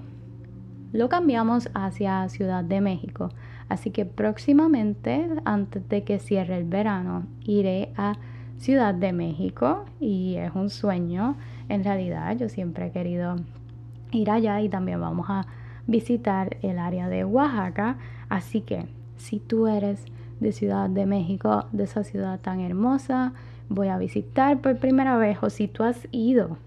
lo 0.94 1.10
cambiamos 1.10 1.70
hacia 1.74 2.28
Ciudad 2.30 2.64
de 2.64 2.82
México. 2.82 3.30
Así 3.68 3.90
que 3.90 4.06
próximamente, 4.06 5.28
antes 5.44 5.88
de 5.90 6.04
que 6.04 6.20
cierre 6.20 6.58
el 6.58 6.66
verano, 6.66 7.26
iré 7.44 7.92
a 7.98 8.14
Ciudad 8.58 8.94
de 8.94 9.14
México 9.14 9.86
y 10.00 10.36
es 10.36 10.54
un 10.56 10.70
sueño. 10.70 11.36
En 11.70 11.84
realidad, 11.84 12.36
yo 12.38 12.50
siempre 12.50 12.88
he 12.88 12.92
querido 12.92 13.36
ir 14.12 14.30
allá 14.30 14.62
y 14.62 14.70
también 14.70 15.02
vamos 15.02 15.28
a 15.30 15.46
visitar 15.88 16.58
el 16.62 16.80
área 16.80 17.10
de 17.10 17.26
Oaxaca. 17.26 17.98
Así 18.30 18.62
que 18.62 18.88
si 19.18 19.40
tú 19.40 19.68
eres 19.68 20.06
de 20.40 20.52
Ciudad 20.52 20.90
de 20.90 21.06
México, 21.06 21.66
de 21.72 21.84
esa 21.84 22.04
ciudad 22.04 22.40
tan 22.40 22.60
hermosa, 22.60 23.34
voy 23.70 23.88
a 23.88 23.98
visitar 23.98 24.60
por 24.62 24.78
primera 24.78 25.18
vez 25.18 25.38
o 25.42 25.50
si 25.50 25.68
tú 25.68 25.84
has 25.84 26.08
ido 26.12 26.58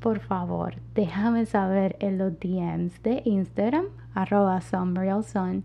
por 0.00 0.20
favor, 0.20 0.74
déjame 0.94 1.46
saber 1.46 1.96
en 2.00 2.18
los 2.18 2.38
DMs 2.38 3.02
de 3.02 3.22
Instagram, 3.24 3.86
arroba 4.14 4.60
Sun, 4.60 5.64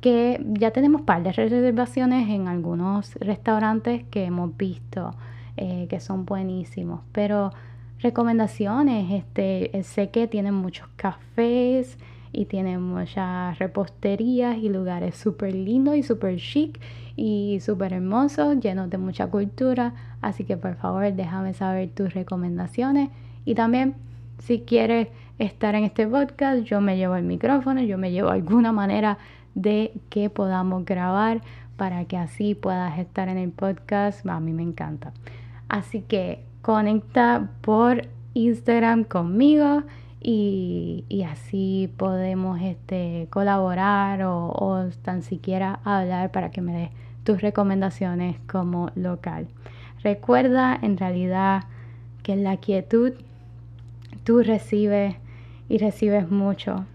que 0.00 0.42
ya 0.46 0.70
tenemos 0.70 1.02
par 1.02 1.22
de 1.22 1.32
reservaciones 1.32 2.28
en 2.30 2.48
algunos 2.48 3.14
restaurantes 3.16 4.04
que 4.10 4.24
hemos 4.24 4.56
visto 4.56 5.14
eh, 5.56 5.86
que 5.90 6.00
son 6.00 6.24
buenísimos. 6.24 7.00
Pero 7.12 7.52
recomendaciones, 8.00 9.10
este, 9.10 9.76
eh, 9.76 9.82
sé 9.82 10.08
que 10.10 10.26
tienen 10.26 10.54
muchos 10.54 10.88
cafés 10.96 11.98
y 12.32 12.46
tienen 12.46 12.80
muchas 12.80 13.58
reposterías 13.58 14.56
y 14.56 14.68
lugares 14.68 15.16
súper 15.16 15.54
lindos 15.54 15.96
y 15.96 16.02
súper 16.02 16.36
chic 16.38 16.80
y 17.16 17.58
súper 17.60 17.92
hermosos, 17.92 18.58
llenos 18.60 18.88
de 18.88 18.96
mucha 18.96 19.26
cultura. 19.26 19.92
Así 20.22 20.44
que 20.44 20.56
por 20.56 20.76
favor 20.76 21.12
déjame 21.12 21.52
saber 21.52 21.90
tus 21.90 22.14
recomendaciones. 22.14 23.10
Y 23.44 23.54
también 23.54 23.96
si 24.38 24.60
quieres 24.60 25.08
estar 25.38 25.74
en 25.74 25.84
este 25.84 26.06
podcast, 26.06 26.62
yo 26.62 26.80
me 26.80 26.96
llevo 26.96 27.16
el 27.16 27.24
micrófono, 27.24 27.82
yo 27.82 27.98
me 27.98 28.12
llevo 28.12 28.30
alguna 28.30 28.72
manera 28.72 29.18
de 29.54 29.92
que 30.08 30.30
podamos 30.30 30.84
grabar 30.84 31.40
para 31.76 32.04
que 32.04 32.16
así 32.16 32.54
puedas 32.54 32.98
estar 32.98 33.28
en 33.28 33.38
el 33.38 33.50
podcast. 33.50 34.26
A 34.26 34.40
mí 34.40 34.52
me 34.52 34.62
encanta. 34.62 35.12
Así 35.68 36.02
que 36.02 36.44
conecta 36.62 37.50
por 37.62 38.08
Instagram 38.34 39.04
conmigo 39.04 39.82
y, 40.22 41.24
así 41.30 41.92
podemos 41.96 42.60
este, 42.60 43.28
colaborar 43.30 44.22
o, 44.22 44.48
o 44.48 44.88
tan 45.02 45.22
siquiera 45.22 45.80
hablar 45.84 46.30
para 46.30 46.50
que 46.50 46.60
me 46.60 46.72
des 46.72 46.90
tus 47.24 47.40
recomendaciones 47.40 48.36
como 48.46 48.90
local. 48.94 49.48
Recuerda 50.02 50.78
en 50.80 50.96
realidad 50.96 51.64
que 52.22 52.32
en 52.32 52.44
la 52.44 52.56
quietud 52.56 53.12
tú 54.24 54.42
recibes 54.42 55.16
y 55.68 55.78
recibes 55.78 56.30
mucho, 56.30 56.86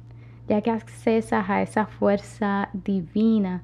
ya 0.48 0.62
que 0.62 0.72
accesas 0.72 1.50
a 1.50 1.62
esa 1.62 1.86
fuerza 1.86 2.70
divina 2.74 3.64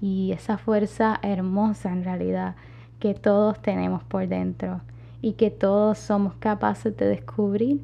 y 0.00 0.32
esa 0.32 0.58
fuerza 0.58 1.18
hermosa 1.22 1.90
en 1.92 2.04
realidad 2.04 2.54
que 2.98 3.14
todos 3.14 3.60
tenemos 3.60 4.02
por 4.04 4.28
dentro 4.28 4.80
y 5.22 5.32
que 5.32 5.50
todos 5.50 5.98
somos 5.98 6.34
capaces 6.34 6.96
de 6.96 7.06
descubrir 7.06 7.82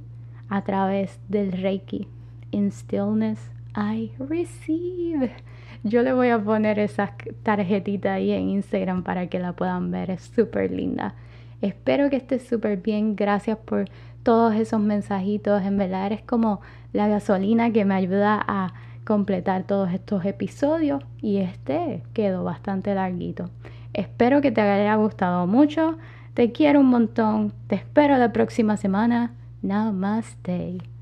a 0.48 0.62
través 0.62 1.18
del 1.28 1.52
Reiki. 1.52 2.08
In 2.52 2.70
stillness 2.70 3.50
I 3.74 4.12
receive. 4.18 5.30
Yo 5.82 6.02
le 6.02 6.12
voy 6.12 6.28
a 6.28 6.42
poner 6.42 6.78
esa 6.78 7.14
tarjetita 7.42 8.14
ahí 8.14 8.32
en 8.32 8.48
Instagram 8.48 9.02
para 9.02 9.28
que 9.28 9.38
la 9.38 9.52
puedan 9.52 9.90
ver. 9.90 10.10
Es 10.10 10.22
súper 10.22 10.70
linda. 10.70 11.14
Espero 11.60 12.08
que 12.08 12.16
estés 12.16 12.46
súper 12.46 12.78
bien. 12.78 13.16
Gracias 13.16 13.58
por 13.58 13.86
todos 14.22 14.54
esos 14.54 14.80
mensajitos. 14.80 15.62
En 15.62 15.76
verdad 15.76 16.06
eres 16.06 16.22
como 16.22 16.60
la 16.92 17.08
gasolina 17.08 17.72
que 17.72 17.84
me 17.84 17.94
ayuda 17.94 18.42
a 18.46 18.74
completar 19.04 19.64
todos 19.64 19.92
estos 19.92 20.24
episodios. 20.24 21.02
Y 21.20 21.38
este 21.38 22.02
quedó 22.12 22.44
bastante 22.44 22.94
larguito. 22.94 23.50
Espero 23.92 24.40
que 24.40 24.50
te 24.50 24.60
haya 24.60 24.94
gustado 24.96 25.46
mucho. 25.46 25.96
Te 26.34 26.52
quiero 26.52 26.80
un 26.80 26.86
montón. 26.86 27.52
Te 27.66 27.76
espero 27.76 28.18
la 28.18 28.32
próxima 28.32 28.76
semana. 28.76 29.32
Namaste. 29.62 30.95